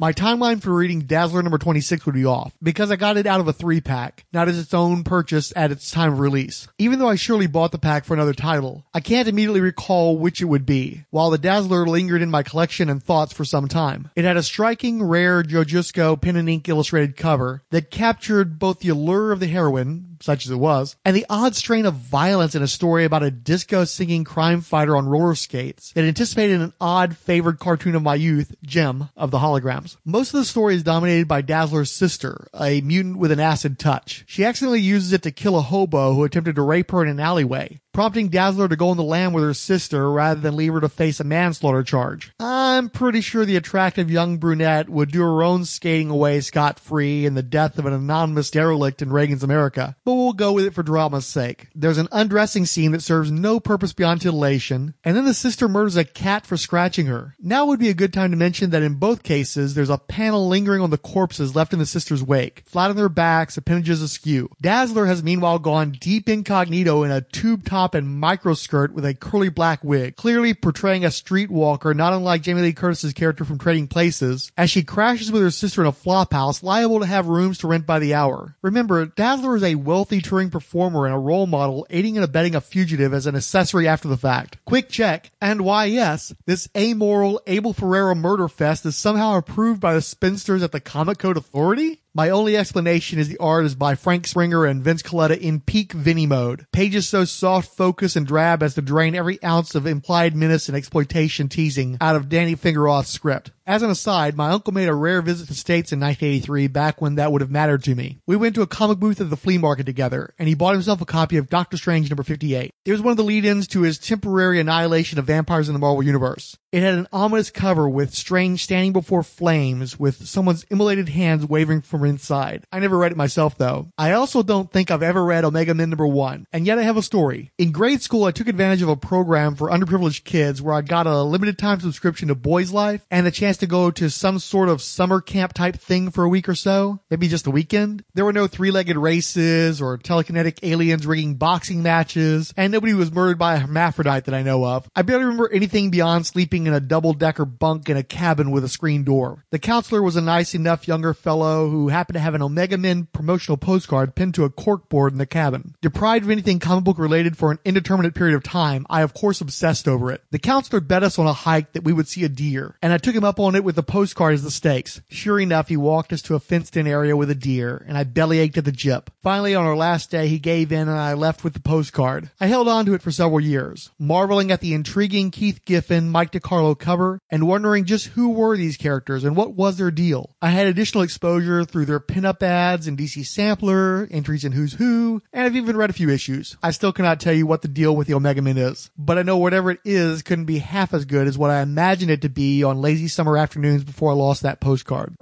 My 0.00 0.14
timeline 0.14 0.62
for 0.62 0.74
reading 0.74 1.02
Dazzler 1.02 1.42
number 1.42 1.58
26 1.58 2.06
would 2.06 2.14
be 2.14 2.24
off 2.24 2.54
because 2.62 2.90
I 2.90 2.96
got 2.96 3.18
it 3.18 3.26
out 3.26 3.40
of 3.40 3.48
a 3.48 3.52
three 3.52 3.82
pack, 3.82 4.24
not 4.32 4.48
as 4.48 4.58
its 4.58 4.72
own 4.72 5.04
purchase 5.04 5.52
at 5.54 5.70
its 5.70 5.90
time 5.90 6.14
of 6.14 6.20
release. 6.20 6.66
Even 6.78 6.98
though 6.98 7.10
I 7.10 7.16
surely 7.16 7.46
bought 7.46 7.70
the 7.70 7.78
pack 7.78 8.06
for 8.06 8.14
another 8.14 8.32
title, 8.32 8.86
I 8.94 9.00
can't 9.00 9.28
immediately 9.28 9.60
recall 9.60 10.16
which 10.16 10.40
it 10.40 10.46
would 10.46 10.64
be, 10.64 11.04
while 11.10 11.28
the 11.28 11.36
Dazzler 11.36 11.86
lingered 11.86 12.22
in 12.22 12.30
my 12.30 12.42
collection 12.42 12.88
and 12.88 13.02
thoughts 13.02 13.34
for 13.34 13.44
some 13.44 13.68
time. 13.68 14.10
It 14.16 14.24
had 14.24 14.38
a 14.38 14.42
striking, 14.42 15.02
rare 15.02 15.42
Joe 15.42 15.64
Jusko 15.64 16.18
pen 16.18 16.36
and 16.36 16.48
ink 16.48 16.66
illustrated 16.66 17.18
cover 17.18 17.62
that 17.68 17.90
captured 17.90 18.58
both 18.58 18.78
the 18.78 18.88
allure 18.88 19.32
of 19.32 19.40
the 19.40 19.48
heroine, 19.48 20.16
such 20.20 20.46
as 20.46 20.50
it 20.50 20.56
was, 20.56 20.96
and 21.04 21.14
the 21.14 21.26
odd 21.28 21.54
strain 21.54 21.84
of 21.84 21.94
violence 21.94 22.54
in 22.54 22.62
a 22.62 22.68
story 22.68 23.04
about 23.04 23.22
a 23.22 23.30
disco 23.30 23.84
singing 23.84 24.24
crime 24.24 24.60
fighter 24.60 24.96
on 24.96 25.06
roller 25.06 25.34
skates 25.34 25.92
that 25.92 26.04
anticipated 26.04 26.60
an 26.60 26.72
odd 26.80 27.16
favored 27.16 27.58
cartoon 27.58 27.94
of 27.94 28.02
my 28.02 28.14
youth, 28.14 28.54
Jem, 28.62 29.08
of 29.16 29.30
the 29.30 29.38
holograms. 29.38 29.89
Most 30.04 30.34
of 30.34 30.40
the 30.40 30.44
story 30.44 30.74
is 30.74 30.82
dominated 30.82 31.28
by 31.28 31.42
Dazzler's 31.42 31.90
sister, 31.90 32.48
a 32.58 32.80
mutant 32.80 33.18
with 33.18 33.32
an 33.32 33.40
acid 33.40 33.78
touch. 33.78 34.24
She 34.26 34.44
accidentally 34.44 34.80
uses 34.80 35.12
it 35.12 35.22
to 35.22 35.30
kill 35.30 35.56
a 35.56 35.62
hobo 35.62 36.14
who 36.14 36.24
attempted 36.24 36.56
to 36.56 36.62
rape 36.62 36.90
her 36.90 37.02
in 37.02 37.08
an 37.08 37.20
alleyway 37.20 37.80
prompting 37.92 38.28
Dazzler 38.28 38.68
to 38.68 38.76
go 38.76 38.90
on 38.90 38.96
the 38.96 39.02
lam 39.02 39.32
with 39.32 39.44
her 39.44 39.54
sister 39.54 40.10
rather 40.10 40.40
than 40.40 40.56
leave 40.56 40.72
her 40.72 40.80
to 40.80 40.88
face 40.88 41.20
a 41.20 41.24
manslaughter 41.24 41.82
charge. 41.82 42.32
I'm 42.38 42.88
pretty 42.88 43.20
sure 43.20 43.44
the 43.44 43.56
attractive 43.56 44.10
young 44.10 44.38
brunette 44.38 44.88
would 44.88 45.10
do 45.10 45.22
her 45.22 45.42
own 45.42 45.64
skating 45.64 46.08
away 46.10 46.40
scot 46.40 46.78
free 46.78 47.26
in 47.26 47.34
the 47.34 47.42
death 47.42 47.78
of 47.78 47.86
an 47.86 47.92
anonymous 47.92 48.50
derelict 48.50 49.02
in 49.02 49.12
Reagan's 49.12 49.42
America, 49.42 49.96
but 50.04 50.14
we'll 50.14 50.32
go 50.32 50.52
with 50.52 50.66
it 50.66 50.74
for 50.74 50.82
drama's 50.82 51.26
sake. 51.26 51.68
There's 51.74 51.98
an 51.98 52.08
undressing 52.12 52.66
scene 52.66 52.92
that 52.92 53.02
serves 53.02 53.30
no 53.30 53.58
purpose 53.58 53.92
beyond 53.92 54.20
titillation, 54.20 54.94
and 55.02 55.16
then 55.16 55.24
the 55.24 55.34
sister 55.34 55.68
murders 55.68 55.96
a 55.96 56.04
cat 56.04 56.46
for 56.46 56.56
scratching 56.56 57.06
her. 57.06 57.34
Now 57.40 57.66
would 57.66 57.80
be 57.80 57.88
a 57.88 57.94
good 57.94 58.12
time 58.12 58.30
to 58.30 58.36
mention 58.36 58.70
that 58.70 58.82
in 58.82 58.94
both 58.94 59.22
cases, 59.22 59.74
there's 59.74 59.90
a 59.90 59.98
panel 59.98 60.48
lingering 60.48 60.80
on 60.80 60.90
the 60.90 60.98
corpses 60.98 61.56
left 61.56 61.72
in 61.72 61.78
the 61.78 61.86
sister's 61.86 62.22
wake, 62.22 62.62
flat 62.66 62.90
on 62.90 62.96
their 62.96 63.08
backs, 63.08 63.56
appendages 63.56 64.00
askew. 64.00 64.48
Dazzler 64.60 65.06
has 65.06 65.22
meanwhile 65.22 65.58
gone 65.58 65.92
deep 65.92 66.28
incognito 66.28 67.02
in 67.02 67.10
a 67.10 67.20
tube 67.20 67.64
top 67.64 67.79
and 67.94 68.22
microskirt 68.22 68.90
with 68.90 69.04
a 69.04 69.14
curly 69.14 69.48
black 69.48 69.82
wig, 69.82 70.16
clearly 70.16 70.54
portraying 70.54 71.04
a 71.04 71.08
streetwalker 71.08 71.94
not 71.94 72.12
unlike 72.12 72.42
Jamie 72.42 72.62
Lee 72.62 72.72
Curtis's 72.72 73.12
character 73.12 73.44
from 73.44 73.58
Trading 73.58 73.88
Places, 73.88 74.52
as 74.56 74.70
she 74.70 74.82
crashes 74.82 75.32
with 75.32 75.42
her 75.42 75.50
sister 75.50 75.80
in 75.80 75.86
a 75.86 75.92
flophouse 75.92 76.62
liable 76.62 77.00
to 77.00 77.06
have 77.06 77.26
rooms 77.26 77.58
to 77.58 77.66
rent 77.66 77.86
by 77.86 77.98
the 77.98 78.14
hour. 78.14 78.56
Remember, 78.62 79.06
Dazzler 79.06 79.56
is 79.56 79.62
a 79.62 79.74
wealthy 79.74 80.20
touring 80.20 80.50
performer 80.50 81.06
and 81.06 81.14
a 81.14 81.18
role 81.18 81.46
model 81.46 81.86
aiding 81.90 82.16
and 82.16 82.24
abetting 82.24 82.54
a 82.54 82.60
fugitive 82.60 83.14
as 83.14 83.26
an 83.26 83.36
accessory 83.36 83.88
after 83.88 84.08
the 84.08 84.16
fact. 84.16 84.58
Quick 84.64 84.88
check, 84.88 85.30
and 85.40 85.62
why 85.62 85.86
yes, 85.86 86.34
this 86.46 86.68
amoral 86.76 87.40
Abel 87.46 87.72
Ferrara 87.72 88.14
murder 88.14 88.48
fest 88.48 88.84
is 88.86 88.96
somehow 88.96 89.36
approved 89.36 89.80
by 89.80 89.94
the 89.94 90.02
spinsters 90.02 90.62
at 90.62 90.72
the 90.72 90.80
Comic 90.80 91.18
Code 91.18 91.36
Authority? 91.36 91.99
My 92.12 92.30
only 92.30 92.56
explanation 92.56 93.20
is 93.20 93.28
the 93.28 93.38
art 93.38 93.64
is 93.64 93.76
by 93.76 93.94
Frank 93.94 94.26
Springer 94.26 94.64
and 94.64 94.82
Vince 94.82 95.00
Colletta 95.00 95.38
in 95.38 95.60
peak 95.60 95.92
Vinny 95.92 96.26
mode. 96.26 96.66
Pages 96.72 97.08
so 97.08 97.24
soft, 97.24 97.76
focused, 97.76 98.16
and 98.16 98.26
drab 98.26 98.64
as 98.64 98.74
to 98.74 98.82
drain 98.82 99.14
every 99.14 99.40
ounce 99.44 99.76
of 99.76 99.86
implied 99.86 100.34
menace 100.34 100.68
and 100.68 100.76
exploitation 100.76 101.48
teasing 101.48 101.96
out 102.00 102.16
of 102.16 102.28
Danny 102.28 102.56
Fingeroth's 102.56 103.10
script. 103.10 103.52
As 103.70 103.82
an 103.82 103.90
aside, 103.90 104.36
my 104.36 104.50
uncle 104.50 104.74
made 104.74 104.88
a 104.88 104.94
rare 104.96 105.22
visit 105.22 105.44
to 105.44 105.50
the 105.50 105.54
States 105.54 105.92
in 105.92 106.00
1983 106.00 106.66
back 106.66 107.00
when 107.00 107.14
that 107.14 107.30
would 107.30 107.40
have 107.40 107.52
mattered 107.52 107.84
to 107.84 107.94
me. 107.94 108.18
We 108.26 108.34
went 108.34 108.56
to 108.56 108.62
a 108.62 108.66
comic 108.66 108.98
booth 108.98 109.20
at 109.20 109.30
the 109.30 109.36
flea 109.36 109.58
market 109.58 109.86
together, 109.86 110.34
and 110.40 110.48
he 110.48 110.56
bought 110.56 110.72
himself 110.72 111.00
a 111.00 111.06
copy 111.06 111.36
of 111.36 111.48
Doctor 111.48 111.76
Strange 111.76 112.10
number 112.10 112.24
58. 112.24 112.72
It 112.84 112.90
was 112.90 113.00
one 113.00 113.12
of 113.12 113.16
the 113.16 113.22
lead-ins 113.22 113.68
to 113.68 113.82
his 113.82 113.98
temporary 113.98 114.58
annihilation 114.58 115.20
of 115.20 115.26
vampires 115.26 115.68
in 115.68 115.74
the 115.74 115.78
Marvel 115.78 116.02
Universe. 116.02 116.56
It 116.72 116.82
had 116.82 116.94
an 116.94 117.06
ominous 117.12 117.50
cover 117.50 117.88
with 117.88 118.14
Strange 118.14 118.64
standing 118.64 118.92
before 118.92 119.22
flames 119.22 119.98
with 119.98 120.26
someone's 120.26 120.64
immolated 120.64 121.08
hands 121.08 121.46
waving 121.46 121.82
from 121.82 122.04
inside. 122.04 122.64
I 122.72 122.80
never 122.80 122.98
read 122.98 123.12
it 123.12 123.18
myself 123.18 123.56
though. 123.56 123.88
I 123.96 124.12
also 124.12 124.42
don't 124.42 124.72
think 124.72 124.90
I've 124.90 125.02
ever 125.02 125.24
read 125.24 125.44
Omega 125.44 125.74
Men 125.74 125.90
number 125.90 126.06
one, 126.06 126.46
and 126.52 126.66
yet 126.66 126.78
I 126.78 126.82
have 126.82 126.96
a 126.96 127.02
story. 127.02 127.52
In 127.56 127.70
grade 127.70 128.02
school, 128.02 128.24
I 128.24 128.32
took 128.32 128.48
advantage 128.48 128.82
of 128.82 128.88
a 128.88 128.96
program 128.96 129.54
for 129.54 129.70
underprivileged 129.70 130.24
kids 130.24 130.60
where 130.60 130.74
I 130.74 130.82
got 130.82 131.06
a 131.06 131.22
limited 131.22 131.56
time 131.56 131.78
subscription 131.78 132.28
to 132.28 132.34
Boys 132.34 132.72
Life 132.72 133.06
and 133.12 133.24
the 133.24 133.30
chance 133.30 133.59
to 133.60 133.66
go 133.66 133.90
to 133.90 134.10
some 134.10 134.38
sort 134.38 134.68
of 134.68 134.82
summer 134.82 135.20
camp 135.20 135.52
type 135.52 135.76
thing 135.76 136.10
for 136.10 136.24
a 136.24 136.28
week 136.28 136.48
or 136.48 136.54
so, 136.54 137.00
maybe 137.10 137.28
just 137.28 137.46
a 137.46 137.50
weekend. 137.50 138.04
There 138.14 138.24
were 138.24 138.32
no 138.32 138.46
three-legged 138.46 138.96
races 138.96 139.80
or 139.80 139.96
telekinetic 139.98 140.58
aliens 140.62 141.06
rigging 141.06 141.36
boxing 141.36 141.82
matches, 141.82 142.52
and 142.56 142.72
nobody 142.72 142.94
was 142.94 143.12
murdered 143.12 143.38
by 143.38 143.54
a 143.54 143.58
hermaphrodite 143.60 144.24
that 144.24 144.34
I 144.34 144.42
know 144.42 144.64
of. 144.64 144.88
I 144.94 145.02
barely 145.02 145.24
remember 145.24 145.50
anything 145.52 145.90
beyond 145.90 146.26
sleeping 146.26 146.66
in 146.66 146.74
a 146.74 146.80
double-decker 146.80 147.44
bunk 147.44 147.88
in 147.88 147.96
a 147.96 148.02
cabin 148.02 148.50
with 148.50 148.64
a 148.64 148.68
screen 148.68 149.04
door. 149.04 149.44
The 149.50 149.58
counselor 149.58 150.02
was 150.02 150.16
a 150.16 150.20
nice 150.20 150.54
enough 150.54 150.88
younger 150.88 151.14
fellow 151.14 151.70
who 151.70 151.88
happened 151.88 152.14
to 152.14 152.20
have 152.20 152.34
an 152.34 152.42
Omega 152.42 152.76
Men 152.76 153.06
promotional 153.12 153.56
postcard 153.56 154.14
pinned 154.14 154.34
to 154.34 154.44
a 154.44 154.50
corkboard 154.50 155.12
in 155.12 155.18
the 155.18 155.26
cabin. 155.26 155.74
Deprived 155.80 156.24
of 156.24 156.30
anything 156.30 156.58
comic 156.58 156.84
book 156.84 156.98
related 156.98 157.36
for 157.36 157.50
an 157.50 157.58
indeterminate 157.64 158.14
period 158.14 158.34
of 158.34 158.42
time, 158.42 158.86
I 158.90 159.02
of 159.02 159.14
course 159.14 159.40
obsessed 159.40 159.86
over 159.86 160.10
it. 160.10 160.22
The 160.30 160.38
counselor 160.38 160.80
bet 160.80 161.02
us 161.02 161.18
on 161.18 161.26
a 161.26 161.32
hike 161.32 161.72
that 161.72 161.84
we 161.84 161.92
would 161.92 162.08
see 162.08 162.24
a 162.24 162.28
deer, 162.28 162.76
and 162.82 162.92
I 162.92 162.98
took 162.98 163.14
him 163.14 163.24
up 163.24 163.38
on 163.38 163.49
it 163.54 163.64
with 163.64 163.76
the 163.76 163.82
postcard 163.82 164.34
as 164.34 164.42
the 164.42 164.50
stakes. 164.50 165.00
Sure 165.08 165.40
enough, 165.40 165.68
he 165.68 165.76
walked 165.76 166.12
us 166.12 166.22
to 166.22 166.34
a 166.34 166.40
fenced-in 166.40 166.86
area 166.86 167.16
with 167.16 167.30
a 167.30 167.34
deer, 167.34 167.84
and 167.86 167.96
I 167.96 168.04
belly 168.04 168.38
ached 168.38 168.58
at 168.58 168.64
the 168.64 168.72
jip. 168.72 169.10
Finally, 169.22 169.54
on 169.54 169.66
our 169.66 169.76
last 169.76 170.10
day, 170.10 170.28
he 170.28 170.38
gave 170.38 170.72
in 170.72 170.88
and 170.88 170.98
I 170.98 171.12
left 171.12 171.44
with 171.44 171.52
the 171.52 171.60
postcard. 171.60 172.30
I 172.40 172.46
held 172.46 172.68
on 172.68 172.86
to 172.86 172.94
it 172.94 173.02
for 173.02 173.10
several 173.10 173.40
years, 173.40 173.90
marveling 173.98 174.50
at 174.50 174.60
the 174.60 174.72
intriguing 174.72 175.30
Keith 175.30 175.62
Giffen, 175.66 176.08
Mike 176.08 176.32
DeCarlo 176.32 176.78
cover, 176.78 177.20
and 177.28 177.46
wondering 177.46 177.84
just 177.84 178.06
who 178.08 178.30
were 178.30 178.56
these 178.56 178.78
characters 178.78 179.22
and 179.22 179.36
what 179.36 179.52
was 179.52 179.76
their 179.76 179.90
deal. 179.90 180.34
I 180.40 180.48
had 180.48 180.66
additional 180.66 181.04
exposure 181.04 181.66
through 181.66 181.84
their 181.84 182.00
pinup 182.00 182.42
ads 182.42 182.86
in 182.86 182.96
DC 182.96 183.26
Sampler, 183.26 184.08
entries 184.10 184.42
in 184.42 184.52
Who's 184.52 184.72
Who, 184.74 185.20
and 185.34 185.44
I've 185.44 185.56
even 185.56 185.76
read 185.76 185.90
a 185.90 185.94
few 185.94 186.08
issues. 186.08 186.56
I 186.62 186.70
still 186.70 186.92
cannot 186.92 187.20
tell 187.20 187.34
you 187.34 187.44
what 187.44 187.60
the 187.60 187.68
deal 187.68 187.94
with 187.94 188.06
the 188.06 188.14
Omega 188.14 188.40
Men 188.40 188.56
is, 188.56 188.90
but 188.96 189.18
I 189.18 189.22
know 189.22 189.36
whatever 189.36 189.70
it 189.70 189.80
is 189.84 190.22
couldn't 190.22 190.46
be 190.46 190.60
half 190.60 190.94
as 190.94 191.04
good 191.04 191.26
as 191.26 191.36
what 191.36 191.50
I 191.50 191.60
imagined 191.60 192.10
it 192.10 192.22
to 192.22 192.30
be 192.30 192.64
on 192.64 192.80
lazy 192.80 193.08
summer 193.08 193.36
afternoons 193.36 193.84
before 193.84 194.12
I 194.12 194.14
lost 194.14 194.42
that 194.44 194.60
postcard. 194.60 195.14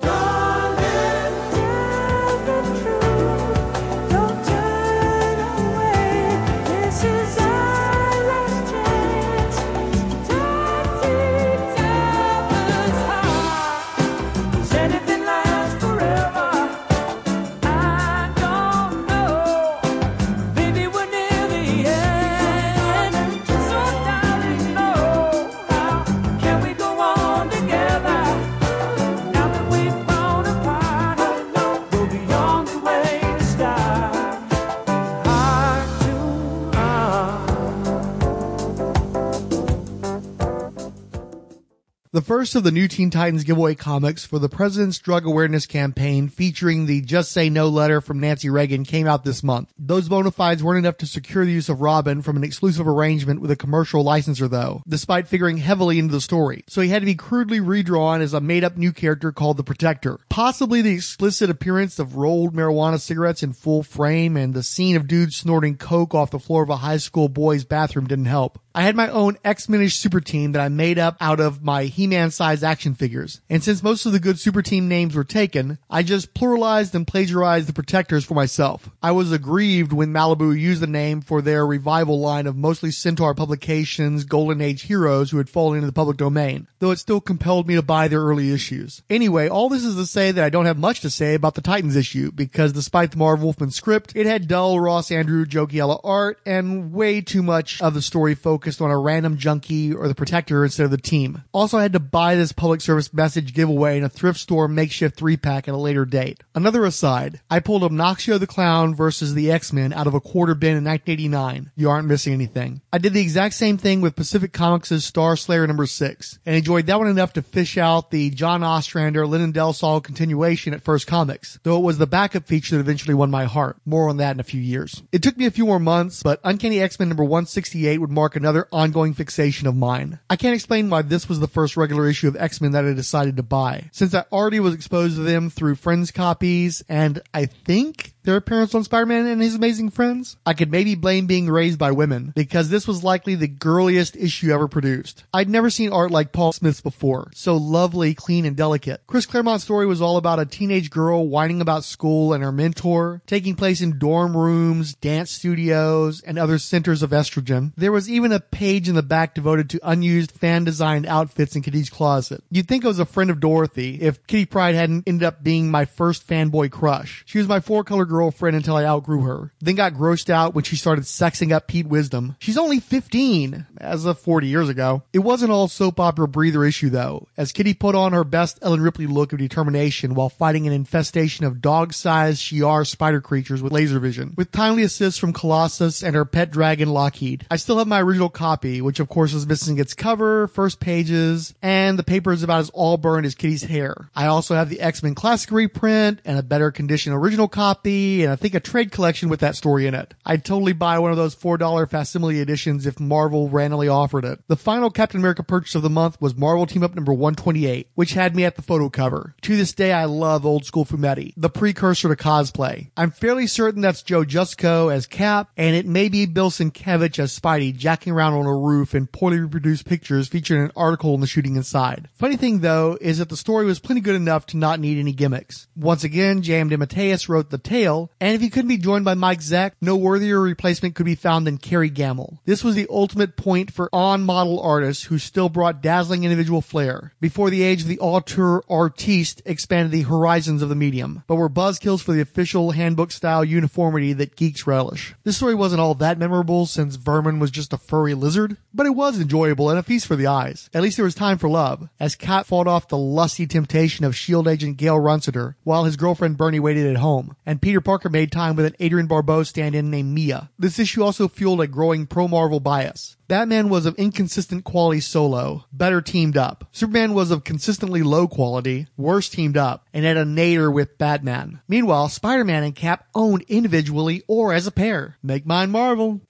The 42.19 42.25
first 42.25 42.57
of 42.57 42.65
the 42.65 42.73
new 42.73 42.89
Teen 42.89 43.11
Titans 43.11 43.45
giveaway 43.45 43.77
comics 43.77 44.27
for 44.27 44.41
the 44.41 44.49
President's 44.49 44.99
Drug 44.99 45.25
Awareness 45.25 45.67
Campaign 45.67 46.27
featuring 46.27 46.87
the 46.87 47.01
Just 47.01 47.31
Say 47.31 47.49
No 47.49 47.69
letter 47.69 48.01
from 48.01 48.19
Nancy 48.19 48.51
Reagan 48.51 48.83
came 48.83 49.07
out 49.07 49.23
this 49.23 49.45
month. 49.45 49.73
Those 49.79 50.09
bona 50.09 50.33
fides 50.33 50.61
weren't 50.61 50.85
enough 50.85 50.97
to 50.97 51.07
secure 51.07 51.45
the 51.45 51.53
use 51.53 51.69
of 51.69 51.81
Robin 51.81 52.21
from 52.23 52.37
an 52.37 52.43
exclusive 52.43 52.89
arrangement 52.89 53.41
with 53.41 53.53
a 53.53 53.57
commercial 53.57 54.03
licensor 54.03 54.49
though, 54.49 54.83
despite 54.89 55.29
figuring 55.29 55.59
heavily 55.59 56.01
into 56.01 56.11
the 56.11 56.21
story. 56.21 56.65
So 56.67 56.81
he 56.81 56.89
had 56.89 57.03
to 57.03 57.07
be 57.07 57.15
crudely 57.15 57.61
redrawn 57.61 58.21
as 58.21 58.35
a 58.35 58.41
made 58.41 58.65
up 58.65 58.77
new 58.77 58.91
character 58.91 59.31
called 59.31 59.57
the 59.57 59.63
Protector. 59.63 60.19
Possibly 60.29 60.83
the 60.83 60.95
explicit 60.95 61.51
appearance 61.51 62.01
of 62.01 62.17
rolled 62.17 62.53
marijuana 62.53 62.99
cigarettes 62.99 63.45
in 63.45 63.53
full 63.53 63.85
frame 63.85 64.37
and 64.37 64.55
the 64.55 64.65
scene 64.65 64.97
of 64.97 65.07
dudes 65.07 65.37
snorting 65.37 65.77
coke 65.77 66.17
off 66.17 66.33
the 66.33 66.41
floor 66.41 66.65
of 66.65 66.71
a 66.71 66.79
high 66.79 66.97
school 66.97 67.29
boy's 67.29 67.65
bathroom 67.65 68.09
didn't 68.09 68.25
help. 68.25 68.59
I 68.78 68.82
had 68.82 68.94
my 68.94 69.08
own 69.08 69.38
X-Men-ish 69.44 69.97
super 69.97 70.20
team 70.20 70.52
that 70.52 70.62
I 70.62 70.68
made 70.68 71.00
up 71.00 71.16
out 71.20 71.40
of 71.40 71.64
my 71.64 71.87
He-Man 71.87 72.30
sized 72.30 72.62
action 72.62 72.94
figures. 72.94 73.40
And 73.50 73.61
since 73.61 73.82
most 73.82 74.06
of 74.06 74.12
the 74.12 74.20
good 74.20 74.38
super 74.38 74.62
team 74.62 74.87
names 74.87 75.16
were 75.16 75.25
taken, 75.25 75.78
I 75.90 76.04
just 76.04 76.32
pluralized 76.32 76.94
and 76.94 77.04
plagiarized 77.04 77.66
the 77.66 77.73
protectors 77.73 78.25
for 78.25 78.35
myself. 78.35 78.88
I 79.02 79.11
was 79.11 79.32
aggrieved 79.32 79.92
when 79.92 80.12
Malibu 80.12 80.56
used 80.56 80.80
the 80.80 80.87
name 80.87 81.23
for 81.23 81.42
their 81.42 81.66
revival 81.66 82.20
line 82.20 82.47
of 82.47 82.54
mostly 82.54 82.92
Centaur 82.92 83.35
publications 83.35 84.23
Golden 84.23 84.61
Age 84.61 84.82
heroes 84.82 85.32
who 85.32 85.38
had 85.38 85.50
fallen 85.50 85.78
into 85.78 85.88
the 85.88 85.92
public 85.92 86.16
domain, 86.16 86.68
though 86.78 86.92
it 86.92 87.00
still 87.00 87.20
compelled 87.20 87.66
me 87.66 87.75
to 87.75 87.82
buy 87.82 88.06
their 88.06 88.23
early 88.23 88.52
issues. 88.52 89.02
Anyway, 89.11 89.49
all 89.49 89.68
this 89.68 89.85
is 89.85 89.97
to 89.97 90.06
say 90.06 90.30
that 90.30 90.44
I 90.44 90.50
don't 90.50 90.66
have 90.66 90.78
much 90.78 91.00
to 91.00 91.11
say 91.11 91.35
about 91.35 91.56
the 91.56 91.62
Titans 91.62 91.97
issue, 91.97 92.30
because 92.30 92.73
despite 92.73 93.11
the 93.11 93.16
Marv 93.16 93.42
Wolfman 93.42 93.73
script, 93.73 94.12
it 94.14 94.26
had 94.26 94.47
dull 94.47 94.78
Ross 94.78 95.11
Andru 95.11 95.44
Jokiella 95.47 95.99
art 96.04 96.38
and 96.47 96.92
way 96.92 97.20
too 97.20 97.42
much 97.42 97.82
of 97.82 97.94
the 97.94 98.02
story 98.02 98.37
focused 98.69 98.83
on 98.83 98.91
a 98.91 98.99
random 98.99 99.39
junkie 99.39 99.95
or 99.95 100.09
the 100.09 100.15
protector 100.15 100.63
instead 100.63 100.85
of 100.85 100.91
the 100.91 100.99
team. 100.99 101.43
Also, 101.53 101.79
I 101.79 101.83
had 101.83 101.95
to 101.95 102.01
buy 102.01 102.35
this 102.35 102.53
public 102.53 102.83
service 102.83 103.15
message 103.15 103.55
giveaway 103.55 103.97
in 103.97 104.05
a 104.05 104.11
thrift 104.11 104.39
store 104.39 104.69
makeshift 104.69 105.17
three 105.17 105.39
pack 105.39 105.69
at 105.69 105.75
a 105.75 105.79
later 105.79 106.05
date. 106.05 106.43
Another 106.55 106.85
aside, 106.85 107.41
I 107.49 107.61
pulled 107.61 107.81
Obnoxio 107.81 108.39
the 108.39 108.47
Clown 108.47 108.95
versus 108.95 109.33
the 109.33 109.51
X-Men 109.51 109.95
out 109.95 110.07
of 110.07 110.13
a 110.13 110.21
quarter 110.21 110.55
bin 110.55 110.77
in 110.77 110.85
1989. 110.85 111.71
You 111.77 111.89
aren't 111.89 112.09
missing 112.09 112.35
anything. 112.35 112.83
I 112.93 112.99
did 112.99 113.15
the 113.15 113.23
exact 113.23 113.55
same 113.55 113.79
thing 113.79 114.03
with 114.03 114.17
Pacific 114.17 114.53
Comics' 114.53 115.03
Star 115.03 115.35
Slayer 115.35 115.67
number 115.67 115.87
6, 115.87 116.39
and 116.45 116.55
enjoyed 116.55 116.85
that 116.87 116.99
one 116.99 117.09
enough 117.09 117.33
to 117.35 117.43
fish 117.43 117.79
out 117.79 118.11
the 118.11 118.29
John 118.29 118.63
Ostrander 118.63 119.27
Lyndon 119.27 119.53
Del 119.53 119.73
Sol 119.73 120.03
continuation 120.03 120.75
at 120.75 120.83
First 120.83 121.07
Comics, 121.07 121.59
though 121.63 121.79
it 121.79 121.85
was 121.85 121.97
the 121.97 122.07
backup 122.07 122.47
feature 122.47 122.77
that 122.77 122.83
eventually 122.83 123.15
won 123.15 123.31
my 123.31 123.45
heart. 123.45 123.79
More 123.87 124.11
on 124.11 124.19
that 124.19 124.37
in 124.37 124.41
a 124.41 124.45
few 124.45 124.61
years. 124.61 125.03
It 125.11 125.23
took 125.23 125.39
me 125.39 125.47
a 125.47 125.51
few 125.51 125.65
more 125.65 125.81
months, 125.81 126.23
but 126.23 126.39
Uncanny 126.45 126.81
X-Men 126.81 127.09
number 127.09 127.25
168 127.25 127.99
would 127.99 128.11
mark 128.11 128.37
another 128.37 128.48
ongoing 128.73 129.14
fixation 129.14 129.67
of 129.67 129.76
mine. 129.76 130.19
I 130.28 130.37
can't 130.37 130.55
explain 130.55 130.90
why 130.90 131.02
this 131.02 131.28
was 131.28 131.40
the 131.40 131.49
first 131.49 131.76
regular 131.76 132.09
issue 132.09 132.28
of 132.28 132.37
X-Men 132.37 132.73
that 132.73 132.85
I 132.85 132.93
decided 132.93 133.37
to 133.37 133.43
buy, 133.43 133.90
since 133.93 134.14
I 134.14 134.25
already 134.33 134.61
was 134.61 134.75
exposed 134.75 135.17
to 135.17 135.23
them 135.23 135.50
through 135.50 135.76
Friends 135.76 136.11
copies, 136.11 136.85
and 136.88 137.21
I 137.33 137.47
think 137.47 138.14
their 138.28 138.37
appearance 138.37 138.75
on 138.75 138.85
Spider-Man 138.85 139.26
and 139.26 139.40
His 139.40 139.54
Amazing 139.54 139.88
Friends. 139.88 140.37
I 140.44 140.52
could 140.52 140.70
maybe 140.70 140.94
blame 140.94 141.26
being 141.26 141.49
raised 141.49 141.78
by 141.78 141.92
women, 141.92 142.35
because 142.37 142.68
this 142.68 142.87
was 142.87 143.02
likely 143.02 143.35
the 143.35 143.49
girliest 143.49 144.16
issue 144.16 144.52
ever 144.52 144.68
produced. 144.68 145.25
I'd 145.32 145.49
never 145.49 145.70
seen 145.70 145.94
art 145.94 146.11
like 146.11 146.30
Paul 146.30 146.52
Smith's 146.52 146.82
before, 146.82 147.30
so 147.35 147.56
lovely, 147.56 148.12
clean, 148.12 148.44
and 148.44 148.54
delicate. 148.54 149.00
Chris 149.06 149.25
Claremont's 149.25 149.64
story 149.64 149.87
was 149.87 150.02
all 150.02 150.18
about 150.18 150.40
a 150.40 150.44
teenage 150.44 150.90
girl 150.90 151.26
whining 151.26 151.62
about 151.62 151.85
school 151.85 152.35
and 152.35 152.44
her 152.44 152.52
mentor, 152.52 153.23
taking 153.26 153.54
place 153.56 153.80
in 153.80 153.99
dorm 153.99 154.37
rooms, 154.37 154.94
dance 154.94 155.30
studios, 155.30 156.20
and 156.20 156.38
other 156.38 156.58
centers 156.58 157.02
of 157.02 157.12
estrogen. 157.12 157.73
There 157.78 157.92
was 157.92 158.11
even 158.11 158.30
a 158.32 158.40
page 158.40 158.90
in 158.90 158.94
the 158.94 159.02
back 159.02 159.35
devoted 159.35 159.70
to 159.70 159.80
unused 159.82 160.32
fan-designed 160.32 161.06
outfits 161.06 161.56
in 161.56 161.62
Kitty's 161.62 161.88
closet. 161.88 162.44
You'd 162.50 162.68
think 162.68 162.85
I 162.85 162.88
was 162.88 162.99
a 162.99 163.06
friend 163.06 163.30
of 163.30 163.40
Dorothy 163.40 164.02
if 164.02 164.26
Kitty 164.26 164.44
Pryde 164.44 164.75
hadn't 164.75 165.08
ended 165.08 165.26
up 165.26 165.42
being 165.42 165.70
my 165.70 165.87
first 165.87 166.28
fanboy 166.28 166.70
crush. 166.70 167.25
She 167.26 167.38
was 167.38 167.49
my 167.49 167.61
four-color 167.61 168.04
girlfriend 168.19 168.57
until 168.57 168.75
I 168.75 168.85
outgrew 168.85 169.23
her, 169.23 169.53
then 169.61 169.77
got 169.77 169.95
grossed 169.95 170.29
out 170.29 170.53
when 170.53 170.65
she 170.65 170.75
started 170.75 171.05
sexing 171.05 171.53
up 171.53 171.69
Pete 171.69 171.87
Wisdom. 171.87 172.35
She's 172.41 172.59
only 172.59 172.81
15, 172.81 173.67
as 173.79 174.05
of 174.05 174.19
40 174.19 174.49
years 174.49 174.69
ago. 174.69 175.05
It 175.13 175.21
wasn't 175.21 175.53
all 175.53 175.69
soap 175.69 176.01
opera 176.01 176.27
breather 176.27 176.65
issue 176.65 176.91
though, 176.91 177.29
as 177.37 177.53
Kitty 177.53 177.75
put 177.75 177.95
on 177.95 178.13
her 178.13 178.25
best 178.25 178.59
Ellen 178.61 178.81
Ripley 178.81 179.07
look 179.07 179.33
of 179.33 179.39
determination 179.39 180.15
while 180.15 180.29
fighting 180.29 180.67
an 180.67 180.73
infestation 180.73 181.45
of 181.45 181.61
dog-sized 181.61 182.43
Shi'ar 182.43 182.85
spider 182.85 183.21
creatures 183.21 183.63
with 183.63 183.73
laser 183.73 184.01
vision, 184.01 184.35
with 184.37 184.51
timely 184.51 184.83
assists 184.83 185.21
from 185.21 185.33
Colossus 185.33 186.03
and 186.03 186.17
her 186.17 186.25
pet 186.25 186.51
dragon 186.51 186.89
Lockheed. 186.89 187.47
I 187.53 187.57
still 187.57 187.79
have 187.79 187.87
my 187.87 188.03
original 188.03 188.31
copy, 188.31 188.83
which 188.83 188.99
of 188.99 189.09
course 189.09 189.33
is 189.33 189.47
missing 189.47 189.79
its 189.79 189.95
cover, 189.95 190.49
first 190.49 190.81
pages, 190.81 191.55
and 191.63 191.97
the 191.97 192.03
paper 192.03 192.33
is 192.33 192.43
about 192.43 192.59
as 192.59 192.71
all 192.71 192.97
burned 192.97 193.27
as 193.27 193.37
Kitty's 193.37 193.63
hair. 193.63 194.11
I 194.17 194.27
also 194.27 194.57
have 194.57 194.71
the 194.71 194.81
X-Men 194.81 195.15
Classic 195.15 195.53
reprint 195.53 196.21
and 196.25 196.37
a 196.37 196.43
better 196.43 196.73
condition 196.73 197.13
original 197.13 197.47
copy, 197.47 197.98
and 198.23 198.33
I 198.33 198.37
think 198.37 198.55
a 198.55 198.61
trade 198.61 198.93
collection 198.93 199.28
with 199.28 199.40
that 199.40 199.57
story 199.57 199.87
in 199.87 199.95
it. 199.95 200.14
I'd 200.25 200.45
totally 200.45 200.73
buy 200.73 200.99
one 200.99 201.11
of 201.11 201.17
those 201.17 201.35
$4 201.35 201.88
facsimile 201.88 202.40
editions 202.40 202.87
if 202.87 203.00
Marvel 203.00 203.49
randomly 203.49 203.88
offered 203.88 204.25
it. 204.25 204.40
The 204.49 204.57
final 204.57 204.90
Captain 204.90 205.21
America 205.21 205.43
purchase 205.43 205.75
of 205.75 205.83
the 205.83 205.90
month 205.90 206.21
was 206.21 206.37
Marvel 206.37 206.67
Team 206.67 206.83
Up 206.83 206.95
number 206.95 207.12
128, 207.12 207.88
which 207.95 208.14
had 208.14 208.37
me 208.37 208.45
at 208.45 208.57
the 208.57 208.62
photo 208.62 208.88
cover. 208.88 209.35
To 209.43 209.57
this 209.57 209.73
day, 209.73 209.93
I 209.93 210.05
love 210.05 210.47
old 210.47 210.64
school 210.64 210.85
Fumetti, 210.85 211.33
the 211.37 211.50
precursor 211.50 212.09
to 212.09 212.17
cosplay. 212.17 212.90
I'm 212.97 213.11
fairly 213.11 213.47
certain 213.47 213.81
that's 213.81 214.02
Joe 214.02 214.25
Jusko 214.25 214.93
as 214.93 215.07
Cap, 215.07 215.50
and 215.57 215.75
it 215.75 215.87
may 215.87 216.09
be 216.09 216.26
Bill 216.26 216.50
Sienkiewicz 216.50 217.19
as 217.19 217.38
Spidey 217.38 217.76
jacking 217.76 218.12
around 218.12 218.35
on 218.35 218.47
a 218.47 218.55
roof 218.55 218.95
in 218.95 219.07
poorly 219.07 219.40
reproduced 219.40 219.87
pictures 219.87 220.28
featuring 220.28 220.62
an 220.62 220.73
article 220.76 221.14
in 221.14 221.21
the 221.21 221.26
shooting 221.26 221.57
inside. 221.57 222.09
Funny 222.14 222.37
thing 222.37 222.61
though 222.61 222.99
is 223.00 223.19
that 223.19 223.28
the 223.28 223.37
story 223.37 223.64
was 223.64 223.78
plenty 223.78 224.00
good 224.00 224.14
enough 224.14 224.47
to 224.47 224.57
not 224.57 224.81
need 224.81 224.99
any 224.99 225.12
gimmicks. 225.12 225.67
Once 225.76 226.05
again, 226.05 226.43
J.M. 226.43 226.71
DeMatteis 226.71 227.28
wrote 227.28 227.50
the 227.50 227.59
tale, 227.59 227.88
and 227.88 228.35
if 228.35 228.40
he 228.40 228.50
couldn't 228.50 228.68
be 228.68 228.78
joined 228.78 229.04
by 229.04 229.14
Mike 229.14 229.40
Zeck, 229.40 229.73
no 229.80 229.97
worthier 229.97 230.40
replacement 230.40 230.95
could 230.95 231.07
be 231.07 231.14
found 231.14 231.47
than 231.47 231.59
Kerry 231.59 231.90
Gammill. 231.90 232.38
This 232.45 232.62
was 232.62 232.75
the 232.75 232.87
ultimate 232.90 233.37
point 233.37 233.73
for 233.73 233.88
on-model 233.92 234.61
artists 234.61 235.04
who 235.04 235.18
still 235.18 235.49
brought 235.49 235.83
dazzling 235.83 236.25
individual 236.25 236.61
flair, 236.61 237.12
before 237.21 237.50
the 237.50 237.62
age 237.62 237.83
of 237.83 237.88
the 237.88 238.00
auteur 238.00 238.62
artiste 238.68 239.42
expanded 239.45 239.92
the 239.92 240.02
horizons 240.02 240.62
of 240.62 240.68
the 240.68 240.75
medium, 240.75 241.25
but 241.26 241.37
were 241.37 241.49
buzzkills 241.49 242.02
for 242.02 242.12
the 242.12 242.21
official 242.21 242.73
handbook 242.73 243.11
style 243.11 243.45
uniformity 243.45 244.12
that 244.12 244.37
geeks 244.37 244.66
relish. 244.66 245.14
This 245.25 245.37
story 245.37 245.54
wasn't 245.54 245.80
all 245.80 245.95
that 245.95 246.18
memorable 246.18 246.66
since 246.66 246.97
Vermin 246.97 247.38
was 247.38 247.50
just 247.50 247.73
a 247.73 247.78
furry 247.78 248.14
lizard, 248.14 248.57
but 248.75 248.87
it 248.87 248.95
was 248.95 249.21
enjoyable 249.21 249.71
and 249.71 249.78
a 249.78 249.83
feast 249.83 250.07
for 250.07 250.16
the 250.16 250.26
eyes. 250.26 250.68
At 250.75 250.83
least 250.83 250.97
there 250.97 251.04
was 251.04 251.14
time 251.14 251.38
for 251.38 251.49
love, 251.49 251.88
as 251.99 252.16
Cap 252.16 252.47
fought 252.47 252.66
off 252.66 252.88
the 252.88 252.99
lusty 252.99 253.47
temptation 253.47 254.04
of 254.04 254.12
S.H.I.E.L.D. 254.12 254.50
agent 254.50 254.76
Gail 254.76 254.99
Runciter, 254.99 255.57
while 255.64 255.85
his 255.85 255.97
girlfriend 255.97 256.37
Bernie 256.37 256.61
waited 256.61 256.87
at 256.87 257.00
home, 257.00 257.37
and 257.47 257.62
Peter 257.62 257.77
Parker 257.80 258.08
made 258.08 258.32
time 258.32 258.56
with 258.56 258.66
an 258.66 258.76
Adrian 258.80 259.06
Barbeau 259.06 259.42
stand-in 259.42 259.90
named 259.90 260.14
Mia. 260.14 260.50
This 260.58 260.78
issue 260.78 261.02
also 261.02 261.28
fueled 261.28 261.61
a 261.61 261.66
growing 261.66 262.06
pro-Marvel 262.06 262.61
bias. 262.61 263.16
Batman 263.28 263.68
was 263.68 263.87
of 263.87 263.94
inconsistent 263.97 264.64
quality 264.64 265.00
solo, 265.00 265.66
better 265.73 266.00
teamed 266.00 266.37
up. 266.37 266.64
Superman 266.73 267.14
was 267.14 267.30
of 267.30 267.44
consistently 267.44 268.02
low 268.02 268.26
quality, 268.26 268.87
worse 268.97 269.28
teamed 269.28 269.56
up, 269.56 269.87
and 269.92 270.04
had 270.04 270.16
a 270.16 270.25
nader 270.25 270.73
with 270.73 270.99
Batman. 270.99 271.61
Meanwhile, 271.68 272.08
Spider-Man 272.08 272.62
and 272.62 272.75
Cap 272.75 273.06
owned 273.14 273.44
individually 273.49 274.23
or 274.26 274.52
as 274.52 274.66
a 274.66 274.73
pair. 274.73 275.18
Make 275.23 275.47
mine 275.47 275.70
Marvel. 275.70 276.20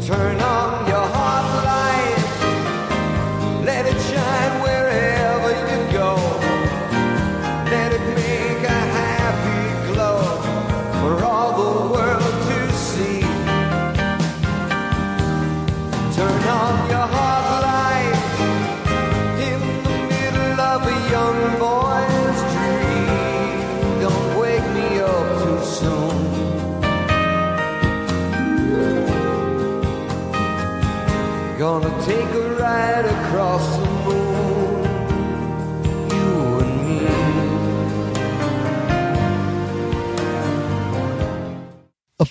Turn 0.00 0.40
on 0.40 0.55
Gonna 31.76 32.06
take 32.06 32.30
a 32.30 32.54
ride 32.54 33.04
across 33.04 33.76
the 33.76 33.95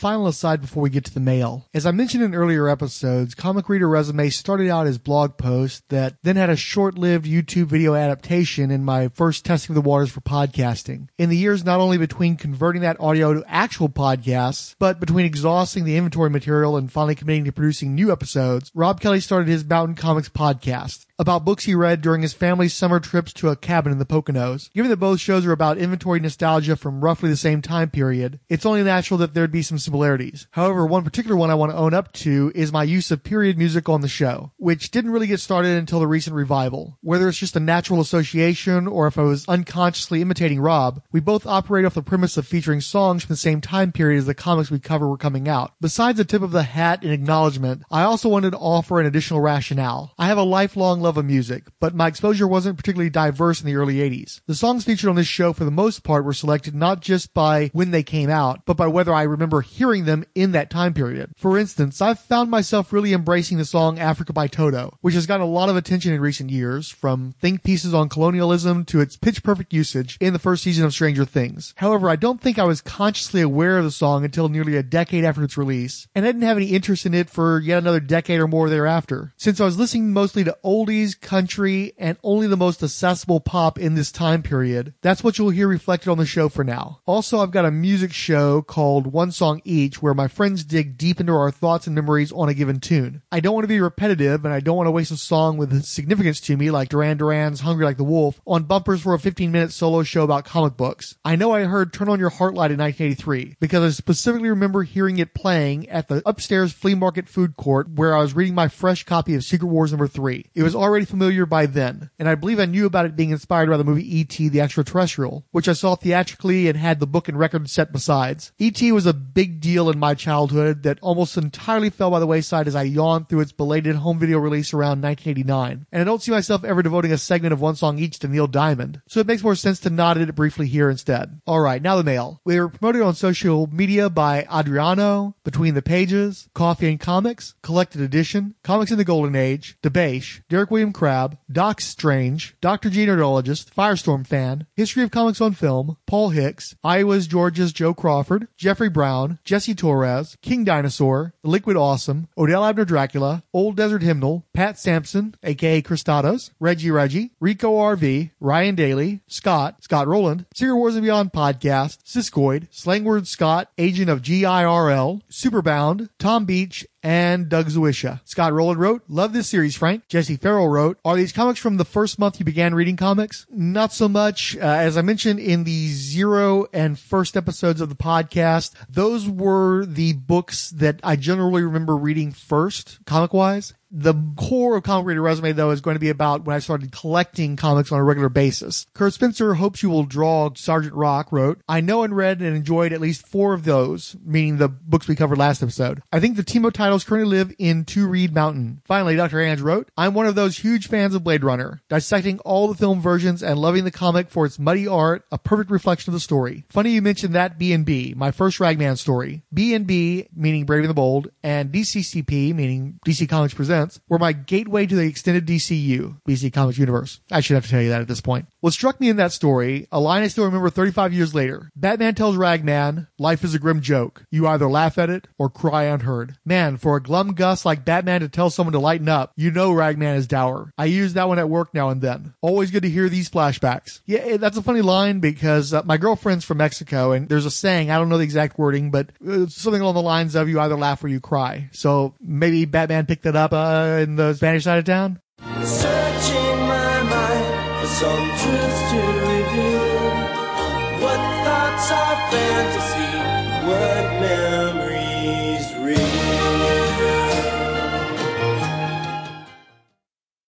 final 0.05 0.27
aside 0.27 0.61
before 0.61 0.83
we 0.83 0.89
get 0.91 1.03
to 1.03 1.13
the 1.15 1.19
mail. 1.19 1.65
As 1.73 1.87
I 1.87 1.89
mentioned 1.89 2.23
in 2.23 2.35
earlier 2.35 2.69
episodes, 2.69 3.33
Comic 3.33 3.67
Reader 3.67 3.89
Resume 3.89 4.29
started 4.29 4.69
out 4.69 4.85
as 4.85 4.99
blog 4.99 5.35
posts 5.35 5.81
that 5.89 6.17
then 6.21 6.35
had 6.35 6.51
a 6.51 6.55
short-lived 6.55 7.25
YouTube 7.25 7.65
video 7.65 7.95
adaptation 7.95 8.69
in 8.69 8.85
my 8.85 9.07
first 9.07 9.43
testing 9.43 9.73
the 9.73 9.81
waters 9.81 10.11
for 10.11 10.21
podcasting. 10.21 11.07
In 11.17 11.29
the 11.29 11.37
years 11.37 11.65
not 11.65 11.79
only 11.79 11.97
between 11.97 12.37
converting 12.37 12.83
that 12.83 12.99
audio 12.99 13.33
to 13.33 13.43
actual 13.47 13.89
podcasts, 13.89 14.75
but 14.77 14.99
between 14.99 15.25
exhausting 15.25 15.85
the 15.85 15.97
inventory 15.97 16.29
material 16.29 16.77
and 16.77 16.91
finally 16.91 17.15
committing 17.15 17.45
to 17.45 17.51
producing 17.51 17.95
new 17.95 18.11
episodes, 18.11 18.69
Rob 18.75 19.01
Kelly 19.01 19.21
started 19.21 19.47
his 19.47 19.65
Mountain 19.65 19.95
Comics 19.95 20.29
podcast. 20.29 21.04
About 21.17 21.45
books 21.45 21.63
he 21.63 21.75
read 21.75 22.01
during 22.01 22.21
his 22.21 22.33
family's 22.33 22.73
summer 22.73 22.99
trips 22.99 23.31
to 23.33 23.49
a 23.49 23.55
cabin 23.55 23.91
in 23.91 23.99
the 23.99 24.05
Poconos. 24.05 24.71
Given 24.73 24.89
that 24.89 24.97
both 24.97 25.19
shows 25.19 25.45
are 25.45 25.51
about 25.51 25.77
inventory 25.77 26.19
nostalgia 26.19 26.75
from 26.75 27.03
roughly 27.03 27.29
the 27.29 27.37
same 27.37 27.61
time 27.61 27.89
period, 27.89 28.39
it's 28.49 28.65
only 28.65 28.83
natural 28.83 29.17
that 29.19 29.33
there'd 29.33 29.51
be 29.51 29.61
some 29.61 29.79
similarities. 29.79 30.47
However, 30.51 30.85
one 30.85 31.03
particular 31.03 31.37
one 31.37 31.49
I 31.49 31.55
want 31.55 31.71
to 31.71 31.77
own 31.77 31.93
up 31.93 32.11
to 32.13 32.51
is 32.53 32.73
my 32.73 32.83
use 32.83 33.11
of 33.11 33.23
period 33.23 33.57
music 33.57 33.87
on 33.87 34.01
the 34.01 34.07
show, 34.07 34.51
which 34.57 34.91
didn't 34.91 35.11
really 35.11 35.27
get 35.27 35.39
started 35.39 35.77
until 35.77 35.99
the 35.99 36.07
recent 36.07 36.35
revival. 36.35 36.97
Whether 37.01 37.29
it's 37.29 37.37
just 37.37 37.55
a 37.55 37.61
natural 37.61 38.01
association 38.01 38.87
or 38.87 39.07
if 39.07 39.17
I 39.17 39.23
was 39.23 39.47
unconsciously 39.47 40.21
imitating 40.21 40.59
Rob, 40.59 41.01
we 41.11 41.19
both 41.19 41.45
operate 41.45 41.85
off 41.85 41.93
the 41.93 42.01
premise 42.01 42.37
of 42.37 42.47
featuring 42.47 42.81
songs 42.81 43.23
from 43.23 43.33
the 43.33 43.37
same 43.37 43.61
time 43.61 43.91
period 43.91 44.19
as 44.19 44.25
the 44.25 44.33
comics 44.33 44.69
we 44.69 44.79
cover 44.79 45.07
were 45.07 45.17
coming 45.17 45.47
out. 45.47 45.73
Besides 45.79 46.17
the 46.17 46.25
tip 46.25 46.41
of 46.41 46.51
the 46.51 46.63
hat 46.63 47.03
in 47.03 47.11
acknowledgement, 47.11 47.83
I 47.89 48.03
also 48.03 48.27
wanted 48.27 48.51
to 48.51 48.57
offer 48.57 48.99
an 48.99 49.05
additional 49.05 49.39
rationale. 49.39 50.13
I 50.17 50.27
have 50.27 50.37
a 50.37 50.43
lifelong 50.43 51.04
love 51.05 51.17
of 51.17 51.25
music, 51.25 51.67
but 51.79 51.95
my 51.95 52.07
exposure 52.07 52.47
wasn't 52.47 52.77
particularly 52.77 53.09
diverse 53.09 53.61
in 53.61 53.67
the 53.67 53.75
early 53.75 53.95
80s. 53.95 54.41
The 54.47 54.55
songs 54.55 54.83
featured 54.83 55.09
on 55.09 55.15
this 55.15 55.27
show 55.27 55.53
for 55.53 55.63
the 55.63 55.71
most 55.71 56.03
part 56.03 56.25
were 56.25 56.33
selected 56.33 56.73
not 56.73 56.99
just 56.99 57.33
by 57.33 57.69
when 57.73 57.91
they 57.91 58.03
came 58.03 58.29
out, 58.29 58.65
but 58.65 58.75
by 58.75 58.87
whether 58.87 59.13
I 59.13 59.23
remember 59.23 59.61
hearing 59.61 60.05
them 60.05 60.25
in 60.33 60.51
that 60.53 60.69
time 60.69 60.93
period. 60.93 61.31
For 61.37 61.57
instance, 61.57 62.01
I've 62.01 62.19
found 62.19 62.49
myself 62.49 62.91
really 62.91 63.13
embracing 63.13 63.57
the 63.57 63.65
song 63.65 63.99
Africa 63.99 64.33
by 64.33 64.47
Toto, 64.47 64.97
which 65.01 65.13
has 65.13 65.27
gotten 65.27 65.45
a 65.45 65.49
lot 65.49 65.69
of 65.69 65.75
attention 65.75 66.11
in 66.11 66.19
recent 66.19 66.49
years, 66.49 66.89
from 66.89 67.35
think 67.39 67.63
pieces 67.63 67.93
on 67.93 68.09
colonialism 68.09 68.83
to 68.85 68.99
its 68.99 69.15
pitch 69.15 69.43
perfect 69.43 69.71
usage 69.71 70.17
in 70.19 70.33
the 70.33 70.39
first 70.39 70.63
season 70.63 70.85
of 70.85 70.93
Stranger 70.93 71.25
Things. 71.25 71.73
However, 71.77 72.09
I 72.09 72.15
don't 72.15 72.41
think 72.41 72.57
I 72.57 72.63
was 72.63 72.81
consciously 72.81 73.41
aware 73.41 73.77
of 73.77 73.83
the 73.83 73.91
song 73.91 74.25
until 74.25 74.49
nearly 74.49 74.75
a 74.75 74.83
decade 74.83 75.23
after 75.23 75.43
its 75.43 75.57
release, 75.57 76.07
and 76.15 76.25
I 76.25 76.29
didn't 76.29 76.41
have 76.41 76.57
any 76.57 76.67
interest 76.67 77.05
in 77.05 77.13
it 77.13 77.29
for 77.29 77.59
yet 77.59 77.77
another 77.77 77.99
decade 77.99 78.39
or 78.39 78.47
more 78.47 78.69
thereafter. 78.69 79.33
Since 79.37 79.61
I 79.61 79.65
was 79.65 79.77
listening 79.77 80.11
mostly 80.11 80.43
to 80.43 80.57
oldies, 80.95 81.19
country, 81.19 81.93
and 81.97 82.17
only 82.23 82.47
the 82.47 82.57
most 82.57 82.81
accessible 82.81 83.39
pop 83.39 83.77
in 83.77 83.95
this 83.95 84.11
time 84.11 84.41
period, 84.41 84.93
that's 85.01 85.23
what 85.23 85.37
you'll 85.37 85.49
hear 85.49 85.67
reflected 85.67 86.09
on 86.09 86.17
the 86.17 86.25
show 86.25 86.49
for 86.49 86.63
now. 86.63 87.01
Also, 87.05 87.39
I've 87.39 87.51
got 87.51 87.65
a 87.65 87.71
music 87.71 88.13
show 88.13 88.61
called 88.61 89.07
One 89.07 89.31
Song 89.31 89.61
Each 89.63 90.01
where 90.01 90.13
my 90.13 90.27
friends 90.27 90.63
dig 90.63 90.97
deep 90.97 91.19
into 91.19 91.33
our 91.33 91.51
thoughts 91.51 91.87
and 91.87 91.95
memories 91.95 92.31
on 92.31 92.49
a 92.49 92.53
given 92.53 92.79
tune. 92.79 93.21
I 93.31 93.39
don't 93.39 93.53
want 93.53 93.65
to 93.65 93.69
be 93.69 93.79
repetitive 93.79 94.45
and 94.45 94.53
I 94.53 94.59
don't 94.59 94.77
want 94.77 94.87
to 94.87 94.91
waste 94.91 95.11
a 95.11 95.17
song 95.17 95.57
with 95.57 95.83
significance 95.83 96.39
to 96.41 96.57
me 96.57 96.71
like 96.71 96.89
Duran 96.89 97.17
Duran's 97.17 97.61
Hungry 97.61 97.85
Like 97.85 97.97
the 97.97 98.03
Wolf 98.03 98.41
on 98.45 98.63
bumpers 98.63 99.01
for 99.01 99.13
a 99.13 99.19
15 99.19 99.51
minute 99.51 99.71
solo 99.71 100.03
show 100.03 100.23
about 100.23 100.45
comic 100.45 100.77
books. 100.77 101.15
I 101.25 101.35
know 101.35 101.51
I 101.51 101.63
heard 101.63 101.91
Turn 101.91 102.09
on 102.09 102.19
Your 102.19 102.31
Heartlight 102.31 102.71
in 102.71 102.79
1983 102.79 103.57
because 103.59 103.83
I 103.83 103.89
specifically 103.89 104.49
remember 104.49 104.83
hearing 104.83 105.17
it 105.17 105.33
playing 105.33 105.89
at 105.89 106.07
the 106.07 106.21
upstairs 106.25 106.71
flea 106.71 106.95
market 106.95 107.27
food 107.27 107.57
court 107.57 107.89
where 107.89 108.15
I 108.15 108.21
was 108.21 108.33
reading 108.33 108.55
my 108.55 108.67
fresh 108.67 109.03
copy 109.03 109.35
of 109.35 109.43
Secret 109.43 109.67
Wars 109.67 109.91
number 109.91 110.07
3. 110.07 110.45
It 110.53 110.63
was 110.63 110.75
already 110.85 111.05
familiar 111.05 111.45
by 111.45 111.65
then, 111.65 112.09
and 112.19 112.29
I 112.29 112.35
believe 112.35 112.59
I 112.59 112.65
knew 112.65 112.85
about 112.85 113.05
it 113.05 113.15
being 113.15 113.31
inspired 113.31 113.69
by 113.69 113.77
the 113.77 113.83
movie 113.83 114.19
E.T. 114.19 114.49
the 114.49 114.61
Extraterrestrial, 114.61 115.45
which 115.51 115.67
I 115.67 115.73
saw 115.73 115.95
theatrically 115.95 116.67
and 116.67 116.77
had 116.77 116.99
the 116.99 117.07
book 117.07 117.27
and 117.27 117.37
record 117.37 117.69
set 117.69 117.91
besides. 117.91 118.51
E.T. 118.59 118.91
was 118.91 119.05
a 119.05 119.13
big 119.13 119.59
deal 119.59 119.89
in 119.89 119.97
my 119.97 120.13
childhood 120.13 120.83
that 120.83 120.99
almost 121.01 121.37
entirely 121.37 121.89
fell 121.89 122.11
by 122.11 122.19
the 122.19 122.27
wayside 122.27 122.67
as 122.67 122.75
I 122.75 122.83
yawned 122.83 123.27
through 123.27 123.41
its 123.41 123.51
belated 123.51 123.95
home 123.95 124.19
video 124.19 124.37
release 124.37 124.73
around 124.73 125.01
1989, 125.01 125.87
and 125.91 126.01
I 126.01 126.05
don't 126.05 126.21
see 126.21 126.31
myself 126.31 126.63
ever 126.63 126.83
devoting 126.83 127.11
a 127.11 127.17
segment 127.17 127.53
of 127.53 127.61
one 127.61 127.75
song 127.75 127.97
each 127.97 128.19
to 128.19 128.27
Neil 128.27 128.47
Diamond, 128.47 129.01
so 129.07 129.19
it 129.19 129.27
makes 129.27 129.43
more 129.43 129.55
sense 129.55 129.79
to 129.81 129.89
nod 129.89 130.17
at 130.17 130.29
it 130.29 130.35
briefly 130.35 130.67
here 130.67 130.89
instead. 130.89 131.41
Alright, 131.47 131.81
now 131.81 131.95
the 131.95 132.03
mail. 132.03 132.41
We 132.45 132.59
were 132.59 132.69
promoted 132.69 133.01
on 133.01 133.15
social 133.15 133.67
media 133.67 134.09
by 134.09 134.45
Adriano, 134.53 135.35
Between 135.43 135.73
the 135.73 135.81
Pages, 135.81 136.47
Coffee 136.53 136.89
and 136.89 136.99
Comics, 136.99 137.55
Collected 137.63 138.01
Edition, 138.01 138.55
Comics 138.63 138.91
in 138.91 138.97
the 138.97 139.03
Golden 139.03 139.35
Age, 139.35 139.77
Debache, 139.81 140.41
Derek 140.49 140.71
William 140.75 140.91
Crabb, 140.91 141.37
Doc 141.49 141.79
Strange, 141.79 142.53
Dr. 142.59 142.89
G 142.89 143.05
Nerdologist, 143.05 143.73
Firestorm 143.73 144.27
Fan, 144.27 144.67
History 144.75 145.03
of 145.03 145.09
Comics 145.09 145.39
on 145.39 145.53
Film, 145.53 145.95
Paul 146.05 146.31
Hicks, 146.31 146.75
Iowa's 146.83 147.27
Georgia's 147.27 147.71
Joe 147.71 147.93
Crawford, 147.93 148.49
Jeffrey 148.57 148.89
Brown, 148.89 149.39
Jesse 149.45 149.73
Torres, 149.73 150.35
King 150.41 150.65
Dinosaur, 150.65 151.33
The 151.43 151.49
Liquid 151.49 151.77
Awesome, 151.77 152.27
Odell 152.37 152.65
Abner 152.65 152.83
Dracula, 152.83 153.43
Old 153.53 153.77
Desert 153.77 154.01
Hymnal, 154.01 154.45
Pat 154.53 154.77
Sampson, 154.77 155.35
aka 155.43 155.81
Christados, 155.81 156.51
Reggie 156.59 156.91
Reggie, 156.91 157.31
Rico 157.39 157.71
RV, 157.71 158.31
Ryan 158.41 158.75
Daly, 158.75 159.21
Scott, 159.27 159.81
Scott 159.81 160.09
Rowland, 160.09 160.45
Secret 160.53 160.75
Wars 160.75 160.95
and 160.95 161.05
Beyond 161.05 161.31
Podcast, 161.31 161.99
Siskoid, 162.03 162.67
Slangword 162.69 163.27
Scott, 163.27 163.69
Agent 163.77 164.09
of 164.09 164.21
GIRL, 164.21 165.21
Superbound, 165.31 166.09
Tom 166.19 166.43
Beach, 166.43 166.85
and 167.05 167.49
Doug 167.49 167.67
Zawisha. 167.67 168.19
Scott 168.25 168.51
Rowland 168.51 168.79
wrote, 168.79 169.03
Love 169.07 169.31
this 169.31 169.47
series, 169.47 169.75
Frank. 169.75 170.07
Jesse 170.07 170.37
Farrell 170.37 170.67
wrote, 170.67 170.97
Are 171.05 171.15
these 171.15 171.31
comics 171.31 171.59
from 171.59 171.77
the 171.77 171.85
first 171.85 172.17
month 172.17 172.39
you 172.39 172.45
began 172.45 172.73
reading 172.73 172.97
comics? 172.97 173.45
Not 173.51 173.93
so 173.93 174.09
much. 174.09 174.57
Uh, 174.57 174.61
as 174.61 174.97
I 174.97 175.03
mentioned 175.03 175.39
in 175.39 175.65
the 175.65 175.89
zero 175.89 176.65
and 176.73 176.97
first 176.97 177.37
episodes 177.37 177.79
of 177.79 177.89
the 177.89 177.95
podcast, 177.95 178.73
those 178.89 179.29
were 179.29 179.85
the 179.85 180.13
books 180.13 180.71
that 180.71 180.99
I 181.03 181.15
generally 181.15 181.61
remember 181.61 181.95
reading 181.95 182.31
first, 182.31 182.97
comic 183.05 183.33
wise. 183.35 183.75
The 183.97 184.13
core 184.35 184.75
of 184.75 184.83
Comic 184.83 185.07
Reader 185.07 185.21
Resume, 185.21 185.53
though, 185.53 185.71
is 185.71 185.79
going 185.79 185.95
to 185.95 186.01
be 186.01 186.09
about 186.09 186.43
when 186.43 186.53
I 186.53 186.59
started 186.59 186.91
collecting 186.91 187.55
comics 187.55 187.93
on 187.93 187.99
a 187.99 188.03
regular 188.03 188.27
basis. 188.27 188.87
Kurt 188.93 189.13
Spencer 189.13 189.53
hopes 189.53 189.81
you 189.81 189.89
will 189.89 190.03
draw. 190.03 190.49
Sergeant 190.53 190.93
Rock 190.93 191.31
wrote, 191.31 191.61
I 191.69 191.79
know 191.79 192.03
and 192.03 192.13
read 192.13 192.41
and 192.41 192.57
enjoyed 192.57 192.91
at 192.91 192.99
least 192.99 193.25
four 193.25 193.53
of 193.53 193.63
those, 193.63 194.17
meaning 194.25 194.57
the 194.57 194.67
books 194.67 195.07
we 195.07 195.15
covered 195.15 195.37
last 195.37 195.63
episode. 195.63 196.01
I 196.11 196.19
think 196.19 196.35
the 196.35 196.43
Timo 196.43 196.73
titles 196.73 197.05
currently 197.05 197.37
live 197.37 197.55
in 197.57 197.85
Two 197.85 198.05
Reed 198.05 198.33
Mountain. 198.33 198.81
Finally, 198.83 199.15
Dr. 199.15 199.39
Ange 199.39 199.61
wrote, 199.61 199.89
I'm 199.95 200.13
one 200.13 200.25
of 200.25 200.35
those 200.35 200.57
huge 200.57 200.89
fans 200.89 201.15
of 201.15 201.23
Blade 201.23 201.45
Runner, 201.45 201.81
dissecting 201.87 202.39
all 202.39 202.67
the 202.67 202.75
film 202.75 202.99
versions 202.99 203.41
and 203.41 203.57
loving 203.57 203.85
the 203.85 203.91
comic 203.91 204.29
for 204.29 204.45
its 204.45 204.59
muddy 204.59 204.89
art, 204.89 205.23
a 205.31 205.37
perfect 205.37 205.71
reflection 205.71 206.11
of 206.11 206.15
the 206.15 206.19
story. 206.19 206.65
Funny 206.67 206.91
you 206.91 207.01
mentioned 207.01 207.33
that 207.33 207.57
B&B, 207.57 208.13
my 208.17 208.31
first 208.31 208.59
Ragman 208.59 208.97
story. 208.97 209.43
B&B, 209.53 210.27
meaning 210.35 210.65
Brave 210.65 210.81
and 210.81 210.89
the 210.89 210.93
Bold, 210.93 211.29
and 211.41 211.71
DCCP, 211.71 212.53
meaning 212.53 212.99
DC 213.05 213.29
Comics 213.29 213.53
Presents, 213.53 213.84
were 214.07 214.19
my 214.19 214.33
gateway 214.33 214.85
to 214.85 214.95
the 214.95 215.07
extended 215.07 215.45
DCU, 215.45 216.17
DC 216.27 216.51
Comics 216.53 216.77
Universe. 216.77 217.19
I 217.31 217.41
should 217.41 217.55
have 217.55 217.65
to 217.65 217.69
tell 217.69 217.81
you 217.81 217.89
that 217.89 218.01
at 218.01 218.07
this 218.07 218.21
point. 218.21 218.47
What 218.61 218.73
struck 218.73 218.99
me 218.99 219.09
in 219.09 219.17
that 219.17 219.31
story, 219.31 219.87
a 219.91 219.99
line 219.99 220.23
I 220.23 220.27
still 220.27 220.45
remember 220.45 220.69
35 220.69 221.13
years 221.13 221.35
later. 221.35 221.71
Batman 221.75 222.15
tells 222.15 222.35
Ragman, 222.35 223.07
life 223.19 223.43
is 223.43 223.53
a 223.53 223.59
grim 223.59 223.81
joke. 223.81 224.25
You 224.31 224.47
either 224.47 224.67
laugh 224.67 224.97
at 224.97 225.09
it 225.09 225.27
or 225.37 225.49
cry 225.49 225.83
unheard. 225.83 226.35
Man, 226.45 226.77
for 226.77 226.95
a 226.95 227.01
glum 227.01 227.33
Gus 227.33 227.65
like 227.65 227.85
Batman 227.85 228.21
to 228.21 228.29
tell 228.29 228.49
someone 228.49 228.73
to 228.73 228.79
lighten 228.79 229.09
up, 229.09 229.31
you 229.35 229.51
know 229.51 229.71
Ragman 229.71 230.15
is 230.15 230.27
dour. 230.27 230.71
I 230.77 230.85
use 230.85 231.13
that 231.13 231.27
one 231.27 231.39
at 231.39 231.49
work 231.49 231.73
now 231.73 231.89
and 231.89 232.01
then. 232.01 232.33
Always 232.41 232.71
good 232.71 232.83
to 232.83 232.89
hear 232.89 233.09
these 233.09 233.29
flashbacks. 233.29 234.01
Yeah, 234.05 234.19
eh, 234.19 234.37
that's 234.37 234.57
a 234.57 234.63
funny 234.63 234.81
line 234.81 235.19
because 235.19 235.73
uh, 235.73 235.83
my 235.85 235.97
girlfriend's 235.97 236.45
from 236.45 236.57
Mexico 236.57 237.11
and 237.11 237.29
there's 237.29 237.45
a 237.45 237.51
saying, 237.51 237.91
I 237.91 237.97
don't 237.97 238.09
know 238.09 238.17
the 238.17 238.23
exact 238.23 238.57
wording, 238.57 238.91
but 238.91 239.11
uh, 239.27 239.47
something 239.47 239.81
along 239.81 239.95
the 239.95 240.01
lines 240.01 240.35
of 240.35 240.49
you 240.49 240.59
either 240.59 240.75
laugh 240.75 241.03
or 241.03 241.07
you 241.07 241.19
cry. 241.19 241.69
So 241.71 242.13
maybe 242.19 242.65
Batman 242.65 243.05
picked 243.05 243.25
it 243.25 243.35
up 243.35 243.53
uh, 243.53 243.55
Uh, 243.75 243.97
in 243.97 244.15
the 244.15 244.33
Spanish 244.33 244.63
side 244.63 244.77
of 244.79 244.85
town. 244.85 245.19
Searching 245.63 246.14